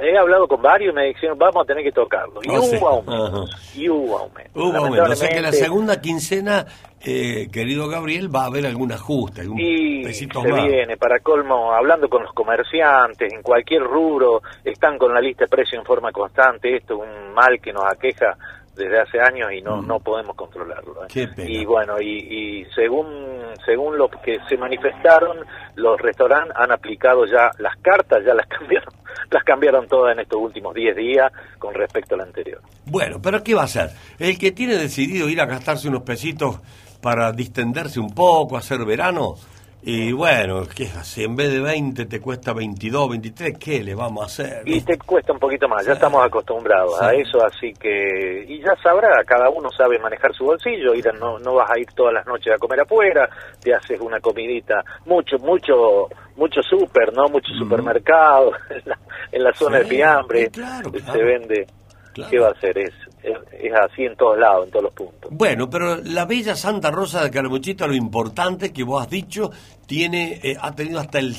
he 0.02 0.16
hablado 0.16 0.48
con 0.48 0.62
varios 0.62 0.94
y 0.94 0.96
me 0.96 1.06
dijeron, 1.08 1.36
vamos 1.40 1.64
a 1.64 1.66
tener 1.66 1.84
que 1.84 1.92
tocarlo. 1.92 2.40
Y 2.44 2.50
Oh, 2.56 2.62
sí. 2.62 2.78
hubo 2.78 2.88
aumento, 2.90 3.46
y 3.76 3.90
hubo 3.90 4.20
aumento. 4.20 4.52
Hubo. 4.54 5.04
O 5.12 5.16
sea 5.16 5.30
que 5.30 5.42
la 5.42 5.52
segunda 5.52 6.00
quincena, 6.00 6.66
eh, 7.04 7.48
querido 7.52 7.88
Gabriel, 7.88 8.34
va 8.34 8.44
a 8.44 8.46
haber 8.46 8.68
algún 8.68 8.92
ajuste, 8.92 9.42
algún 9.42 9.58
Y 9.60 10.04
pesito 10.04 10.44
se 10.44 10.48
más. 10.50 10.64
viene, 10.64 10.96
para 10.96 11.20
colmo, 11.22 11.72
hablando 11.74 12.08
con 12.08 12.22
los 12.22 12.32
comerciantes, 12.34 13.34
en 13.34 13.42
cualquier 13.42 13.82
rubro, 13.82 14.42
están 14.64 15.00
con 15.00 15.12
la 15.12 15.22
lista 15.22 15.46
de 15.46 15.50
precios 15.50 15.80
en 15.80 15.86
forma 15.86 16.12
constante. 16.12 16.76
Esto 16.78 17.02
es 17.04 17.10
un 17.10 17.34
mal 17.34 17.60
que 17.60 17.74
nos 17.74 17.84
aqueja 17.86 18.38
desde 18.80 19.00
hace 19.00 19.20
años 19.20 19.52
y 19.52 19.62
no, 19.62 19.82
no 19.82 20.00
podemos 20.00 20.36
controlarlo. 20.36 21.04
¿eh? 21.04 21.08
Qué 21.08 21.28
pena. 21.28 21.50
Y 21.50 21.66
bueno, 21.66 22.02
y, 22.02 22.62
y 22.62 22.66
según 22.74 23.40
según 23.66 23.98
lo 23.98 24.10
que 24.10 24.40
se 24.48 24.58
manifestaron, 24.58 25.46
los 25.76 26.00
restaurantes 26.00 26.56
han 26.56 26.72
aplicado 26.72 27.26
ya 27.26 27.52
las 27.60 27.76
cartas, 27.82 28.24
ya 28.26 28.34
las 28.34 28.48
cambiaron, 28.60 28.94
las 29.30 29.44
cambiaron 29.44 29.88
todas 29.88 30.14
en 30.14 30.22
estos 30.22 30.40
últimos 30.40 30.74
10 30.74 30.96
días 30.96 31.32
con 31.58 31.74
respecto 31.74 32.16
al 32.16 32.22
anterior. 32.22 32.62
Bueno, 32.86 33.22
pero 33.22 33.44
¿qué 33.44 33.54
va 33.54 33.62
a 33.62 33.66
hacer? 33.66 33.90
El 34.18 34.38
que 34.38 34.52
tiene 34.52 34.76
decidido 34.76 35.30
ir 35.30 35.42
a 35.42 35.46
gastarse 35.46 35.88
unos 35.88 36.04
pesitos 36.04 36.60
para 37.02 37.32
distenderse 37.32 38.00
un 38.00 38.14
poco, 38.14 38.58
hacer 38.58 38.84
verano, 38.86 39.36
y 39.82 40.12
bueno, 40.12 40.64
¿qué 40.76 40.86
hace? 40.86 41.24
En 41.24 41.36
vez 41.36 41.54
de 41.54 41.62
20 41.62 42.06
te 42.06 42.20
cuesta 42.20 42.54
22, 42.54 43.10
23, 43.12 43.58
¿qué 43.58 43.82
le 43.82 43.96
vamos 43.96 44.24
a 44.24 44.26
hacer? 44.26 44.62
Y 44.66 44.82
te 44.82 44.98
cuesta 44.98 45.32
un 45.32 45.40
poquito 45.40 45.70
más, 45.70 45.86
ya 45.86 45.94
estamos 45.94 46.26
acostumbrados 46.26 47.02
a 47.02 47.14
eso, 47.14 47.44
así 47.46 47.72
que, 47.74 48.46
y 48.48 48.60
ya 48.60 48.76
sabrá, 48.84 49.24
cada 49.26 49.50
uno 49.50 49.70
sabe 49.72 49.98
manejar 50.00 50.34
su 50.36 50.44
bolsillo, 50.44 50.94
ir 50.94 51.10
no, 51.14 51.40
no 51.40 51.56
vas 51.56 51.72
a 51.72 51.80
ir 51.80 51.88
todas 51.96 52.14
las 52.14 52.28
noches 52.28 52.54
a 52.54 52.58
comer 52.58 52.82
afuera, 52.82 53.30
te 53.62 53.74
haces 53.74 54.00
una 54.02 54.20
comidita, 54.20 54.84
mucho, 55.06 55.38
mucho, 55.38 56.10
mucho 56.36 56.62
súper, 56.62 57.14
¿no? 57.14 57.30
Mucho 57.30 57.54
supermercado, 57.58 58.52
en 58.70 58.82
la, 58.86 59.00
en 59.32 59.44
la 59.44 59.54
zona 59.54 59.78
Sí, 59.78 59.84
de 59.84 59.90
fiambre, 59.90 60.50
claro, 60.50 60.92
se 60.92 61.24
vende, 61.24 61.68
Claro. 62.14 62.32
¿qué 62.32 62.40
va 62.40 62.48
a 62.48 62.52
hacer? 62.52 62.78
Es, 62.78 62.94
es, 63.24 63.38
es 63.54 63.74
así 63.74 64.04
en 64.06 64.16
todos 64.16 64.38
lados, 64.38 64.66
en 64.66 64.72
todos 64.72 64.84
los 64.86 64.94
puntos. 64.94 65.30
Bueno, 65.32 65.70
pero 65.70 65.98
la 66.04 66.26
bella 66.26 66.56
Santa 66.56 66.90
Rosa 66.92 67.24
de 67.24 67.32
Calamuchita, 67.32 67.86
lo 67.88 67.94
importante 67.96 68.74
que 68.74 68.84
vos 68.84 69.02
has 69.04 69.10
dicho, 69.10 69.52
tiene 69.86 70.40
eh, 70.44 70.56
ha 70.60 70.74
tenido 70.76 71.00
hasta 71.00 71.20
el 71.20 71.36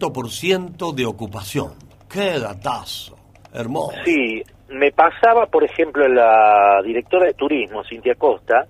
100% 0.00 0.94
de 0.94 1.06
ocupación. 1.06 1.72
¡Qué 2.08 2.38
datazo! 2.38 3.16
Hermoso. 3.52 3.96
Sí, 4.04 4.42
me 4.68 4.90
pasaba, 4.92 5.46
por 5.46 5.64
ejemplo, 5.64 6.06
la 6.08 6.80
directora 6.84 7.26
de 7.26 7.34
turismo, 7.34 7.82
Cintia 7.84 8.14
Costa, 8.16 8.66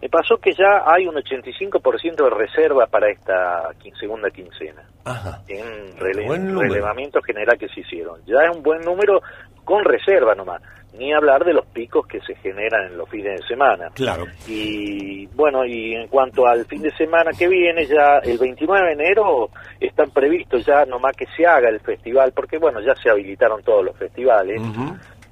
me 0.00 0.08
pasó 0.08 0.36
que 0.36 0.52
ya 0.52 0.84
hay 0.86 1.06
un 1.08 1.16
85% 1.16 2.24
de 2.24 2.30
reserva 2.30 2.86
para 2.86 3.10
esta 3.10 3.70
quin- 3.82 3.98
segunda 3.98 4.30
quincena, 4.30 4.82
Ajá. 5.04 5.42
en 5.48 5.96
rele- 5.98 6.58
relevamiento 6.60 7.20
general 7.22 7.58
que 7.58 7.68
se 7.68 7.80
hicieron. 7.80 8.20
Ya 8.26 8.36
es 8.48 8.56
un 8.56 8.62
buen 8.62 8.80
número 8.82 9.20
con 9.64 9.84
reserva 9.84 10.34
nomás, 10.36 10.62
ni 10.98 11.12
hablar 11.12 11.44
de 11.44 11.52
los 11.54 11.64
picos 11.66 12.06
que 12.06 12.20
se 12.20 12.34
generan 12.36 12.86
en 12.90 12.98
los 12.98 13.08
fines 13.08 13.40
de 13.40 13.46
semana. 13.46 13.88
Claro. 13.94 14.24
Y 14.48 15.26
bueno, 15.28 15.64
y 15.64 15.94
en 15.94 16.08
cuanto 16.08 16.46
al 16.46 16.64
fin 16.66 16.82
de 16.82 16.90
semana 16.96 17.30
que 17.38 17.48
viene, 17.48 17.86
ya 17.86 18.18
el 18.22 18.36
29 18.38 18.86
de 18.88 18.92
enero 18.92 19.50
están 19.80 20.10
previstos 20.10 20.66
ya 20.66 20.84
nomás 20.84 21.16
que 21.16 21.26
se 21.36 21.46
haga 21.46 21.68
el 21.68 21.80
festival, 21.80 22.32
porque 22.34 22.58
bueno, 22.58 22.80
ya 22.80 22.94
se 22.96 23.08
habilitaron 23.10 23.62
todos 23.62 23.84
los 23.84 23.96
festivales. 23.96 24.60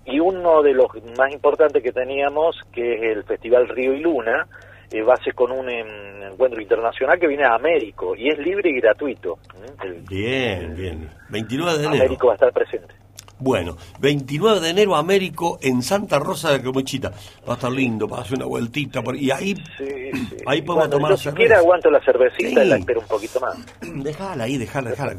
Y 0.04 0.20
uno 0.20 0.62
de 0.62 0.72
los 0.72 0.86
más 1.18 1.32
importantes 1.32 1.82
que 1.82 1.90
teníamos, 1.90 2.56
que 2.72 2.94
es 2.94 3.16
el 3.16 3.24
Festival 3.24 3.68
Río 3.68 3.92
y 3.92 3.98
Luna, 4.00 4.46
eh, 4.92 5.02
va 5.02 5.14
a 5.14 5.16
ser 5.16 5.34
con 5.34 5.50
un 5.50 5.68
em, 5.68 6.22
encuentro 6.30 6.60
internacional 6.62 7.18
que 7.18 7.26
viene 7.26 7.42
a 7.44 7.54
Américo, 7.56 8.14
y 8.14 8.28
es 8.28 8.38
libre 8.38 8.70
y 8.70 8.80
gratuito. 8.80 9.38
El- 9.82 10.02
Bien, 10.08 10.76
bien. 10.76 11.10
29 11.28 11.72
de 11.78 11.84
enero. 11.86 12.02
Américo 12.04 12.28
va 12.28 12.34
a 12.34 12.36
estar 12.36 12.52
presente. 12.52 12.94
Bueno, 13.38 13.76
29 14.00 14.60
de 14.60 14.70
enero, 14.70 14.96
Américo, 14.96 15.58
en 15.60 15.82
Santa 15.82 16.18
Rosa 16.18 16.50
de 16.52 16.58
Calamuchita. 16.60 17.12
Va 17.46 17.52
a 17.52 17.56
estar 17.56 17.70
lindo, 17.70 18.08
va 18.08 18.18
a 18.18 18.20
hacer 18.22 18.36
una 18.38 18.46
vueltita. 18.46 19.02
Por... 19.02 19.16
Y 19.16 19.30
ahí, 19.30 19.54
Sí, 19.76 19.84
sí. 19.86 20.36
ahí 20.46 20.62
podemos 20.62 20.88
tomar 20.90 21.10
yo 21.10 21.16
cerveza. 21.18 21.30
siquiera 21.36 21.58
aguanto 21.58 21.90
la 21.90 22.00
cervecita 22.02 22.48
Sí. 22.48 22.66
y 22.66 22.68
la 22.70 22.76
espero 22.78 23.00
un 23.00 23.06
poquito 23.06 23.38
más. 23.40 23.56
Déjala 23.82 24.44
ahí, 24.44 24.56
déjala, 24.56 24.90
déjala. 24.90 25.16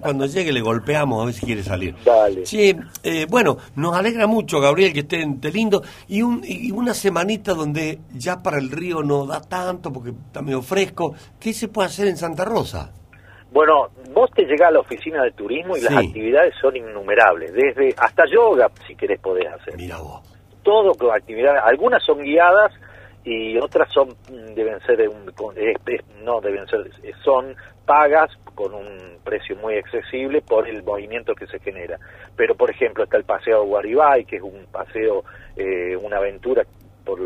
Cuando 0.00 0.26
llegue 0.26 0.52
le 0.52 0.60
golpeamos 0.60 1.22
a 1.22 1.26
ver 1.26 1.34
si 1.34 1.44
quiere 1.44 1.64
salir. 1.64 1.96
Dale. 2.04 2.46
Sí, 2.46 2.76
eh, 3.02 3.26
bueno, 3.28 3.56
nos 3.74 3.96
alegra 3.96 4.26
mucho, 4.28 4.60
Gabriel, 4.60 4.92
que 4.92 5.00
estén 5.00 5.40
de 5.40 5.50
lindo. 5.50 5.82
Y, 6.08 6.22
un, 6.22 6.42
y 6.46 6.70
una 6.70 6.94
semanita 6.94 7.52
donde 7.54 7.98
ya 8.14 8.42
para 8.42 8.58
el 8.58 8.70
río 8.70 9.02
no 9.02 9.26
da 9.26 9.40
tanto 9.40 9.92
porque 9.92 10.10
está 10.10 10.40
medio 10.40 10.62
fresco. 10.62 11.14
¿Qué 11.40 11.52
se 11.52 11.66
puede 11.68 11.88
hacer 11.88 12.06
en 12.06 12.16
Santa 12.16 12.44
Rosa? 12.44 12.92
Bueno, 13.56 13.88
vos 14.12 14.30
te 14.32 14.44
llegás 14.44 14.68
a 14.68 14.72
la 14.72 14.80
oficina 14.80 15.22
de 15.22 15.30
turismo 15.30 15.78
y 15.78 15.80
las 15.80 15.94
actividades 15.96 16.54
son 16.60 16.76
innumerables, 16.76 17.54
desde 17.54 17.94
hasta 17.96 18.24
yoga, 18.26 18.70
si 18.86 18.94
querés, 18.94 19.18
podés 19.18 19.46
hacer. 19.50 19.76
Mira 19.78 19.96
vos. 19.96 20.20
todo 20.62 20.92
con 20.94 21.10
actividades, 21.16 21.62
algunas 21.64 22.02
son 22.04 22.22
guiadas 22.22 22.70
y 23.24 23.56
otras 23.56 23.90
son 23.94 24.10
mm, 24.10 24.52
deben 24.54 24.78
ser 24.80 24.98
de 24.98 25.08
un- 25.08 25.32
no 26.22 26.40
deben 26.42 26.66
ser 26.68 26.80
eh, 27.02 27.12
son 27.24 27.56
pagas 27.86 28.30
con 28.54 28.74
un 28.74 29.16
precio 29.24 29.56
muy 29.56 29.78
accesible 29.78 30.42
por 30.42 30.68
el 30.68 30.82
movimiento 30.82 31.34
que 31.34 31.46
se 31.46 31.58
genera. 31.60 31.98
Pero 32.36 32.54
por 32.56 32.70
ejemplo 32.70 33.04
está 33.04 33.16
el 33.16 33.24
paseo 33.24 33.64
Guaribay, 33.64 34.26
que 34.26 34.36
es 34.36 34.42
un 34.42 34.66
paseo, 34.70 35.24
eh, 35.56 35.96
una 35.96 36.18
aventura 36.18 36.62
por, 37.06 37.20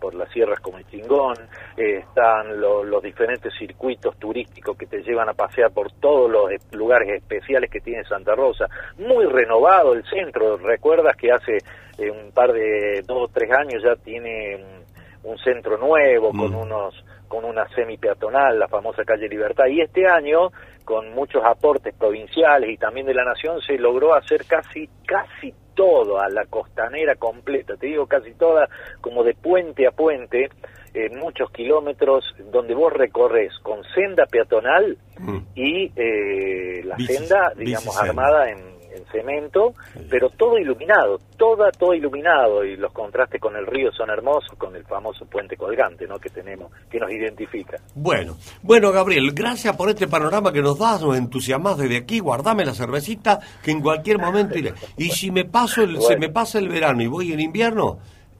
por 0.00 0.14
las 0.14 0.30
sierras 0.30 0.58
como 0.60 0.78
el 0.78 0.86
Chingón, 0.86 1.36
eh, 1.76 1.98
están 1.98 2.60
lo- 2.60 2.82
los 2.82 3.02
diferentes 3.02 3.52
circuitos 3.58 4.16
turísticos 4.18 4.76
que 4.76 4.86
te 4.86 5.02
llevan 5.02 5.28
a 5.28 5.34
pasear 5.34 5.70
por 5.72 5.92
todos 5.92 6.30
los 6.30 6.50
lugares 6.72 7.08
especiales 7.22 7.70
que 7.70 7.80
tiene 7.80 8.02
Santa 8.04 8.34
Rosa, 8.34 8.66
muy 8.98 9.26
renovado 9.26 9.92
el 9.92 10.04
centro, 10.04 10.56
recuerdas 10.56 11.16
que 11.16 11.30
hace 11.30 11.58
eh, 11.98 12.10
un 12.10 12.32
par 12.32 12.52
de 12.52 13.02
dos 13.06 13.28
o 13.28 13.32
tres 13.32 13.50
años 13.52 13.82
ya 13.84 13.94
tiene 13.96 14.56
mm, 14.56 15.28
un 15.28 15.36
centro 15.38 15.76
nuevo 15.76 16.30
con 16.30 16.50
Mm. 16.52 16.56
unos 16.62 17.04
con 17.28 17.44
una 17.44 17.68
semi 17.76 17.96
peatonal, 17.96 18.58
la 18.58 18.66
famosa 18.66 19.04
calle 19.04 19.28
Libertad, 19.28 19.66
y 19.66 19.80
este 19.82 20.04
año 20.04 20.50
con 20.84 21.12
muchos 21.14 21.42
aportes 21.44 21.94
provinciales 21.94 22.70
y 22.70 22.76
también 22.76 23.06
de 23.06 23.14
la 23.14 23.24
nación 23.24 23.60
se 23.60 23.78
logró 23.78 24.14
hacer 24.14 24.44
casi 24.46 24.88
casi 25.06 25.54
todo 25.74 26.20
a 26.20 26.28
la 26.28 26.44
costanera 26.46 27.14
completa, 27.14 27.76
te 27.76 27.86
digo 27.86 28.06
casi 28.06 28.32
toda, 28.34 28.68
como 29.00 29.22
de 29.24 29.34
puente 29.34 29.86
a 29.86 29.92
puente, 29.92 30.50
eh, 30.92 31.08
muchos 31.10 31.50
kilómetros 31.52 32.24
donde 32.52 32.74
vos 32.74 32.92
recorres 32.92 33.52
con 33.62 33.82
senda 33.94 34.26
peatonal 34.26 34.98
Mm. 35.20 35.38
y 35.54 35.92
eh, 35.96 36.82
la 36.84 36.96
senda, 36.96 37.52
digamos, 37.56 37.96
armada 38.00 38.50
en, 38.50 38.58
en 38.94 39.04
cemento, 39.06 39.74
pero 40.08 40.28
todo 40.30 40.58
iluminado, 40.58 41.18
toda, 41.36 41.70
todo 41.70 41.94
iluminado, 41.94 42.64
y 42.64 42.76
los 42.76 42.92
contrastes 42.92 43.40
con 43.40 43.56
el 43.56 43.66
río 43.66 43.90
son 43.92 44.10
hermosos, 44.10 44.56
con 44.58 44.74
el 44.76 44.84
famoso 44.84 45.24
puente 45.26 45.56
colgante, 45.56 46.06
¿no?, 46.06 46.18
que 46.18 46.30
tenemos, 46.30 46.70
que 46.90 46.98
nos 46.98 47.10
identifica. 47.10 47.78
Bueno, 47.94 48.36
bueno, 48.62 48.92
Gabriel, 48.92 49.30
gracias 49.32 49.76
por 49.76 49.88
este 49.90 50.08
panorama 50.08 50.52
que 50.52 50.62
nos 50.62 50.78
das, 50.78 51.02
nos 51.02 51.16
entusiasmas 51.16 51.78
desde 51.78 51.98
aquí, 51.98 52.18
guardame 52.20 52.64
la 52.64 52.74
cervecita, 52.74 53.40
que 53.62 53.70
en 53.70 53.80
cualquier 53.80 54.18
momento 54.18 54.58
iré. 54.58 54.74
Y 54.96 55.10
si 55.10 55.30
me 55.30 55.44
paso 55.44 55.82
el, 55.82 56.00
se 56.00 56.16
me 56.16 56.28
pasa 56.28 56.58
el 56.58 56.68
verano 56.68 57.02
y 57.02 57.06
voy 57.06 57.32
en 57.32 57.40
invierno, 57.40 57.98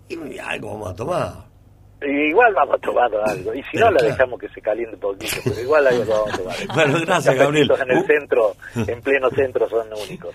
y 0.09 0.39
algo 0.39 0.73
vamos 0.73 0.91
a 0.91 0.95
tomar. 0.97 1.51
Igual 2.03 2.55
vamos 2.55 2.81
tomando 2.81 3.23
algo, 3.23 3.53
y 3.53 3.63
si 3.65 3.73
Pero 3.75 3.85
no, 3.87 3.91
la 3.93 3.99
claro. 3.99 4.15
dejamos 4.15 4.41
que 4.41 4.49
se 4.49 4.63
caliente 4.63 4.95
un 4.95 5.01
poquito, 5.03 5.37
pero 5.45 5.61
igual 5.61 5.87
algo 5.87 6.05
vamos 6.11 6.33
a 6.33 6.37
tomar. 6.39 6.57
Bueno, 6.75 6.99
gracias, 7.05 7.35
Gabriel. 7.37 7.71
en 7.79 7.91
el 7.91 7.99
Uh. 7.99 8.07
centro, 8.07 8.53
en 8.87 9.03
pleno 9.03 9.29
centro, 9.31 9.69
son 9.69 9.87
únicos. 9.93 10.29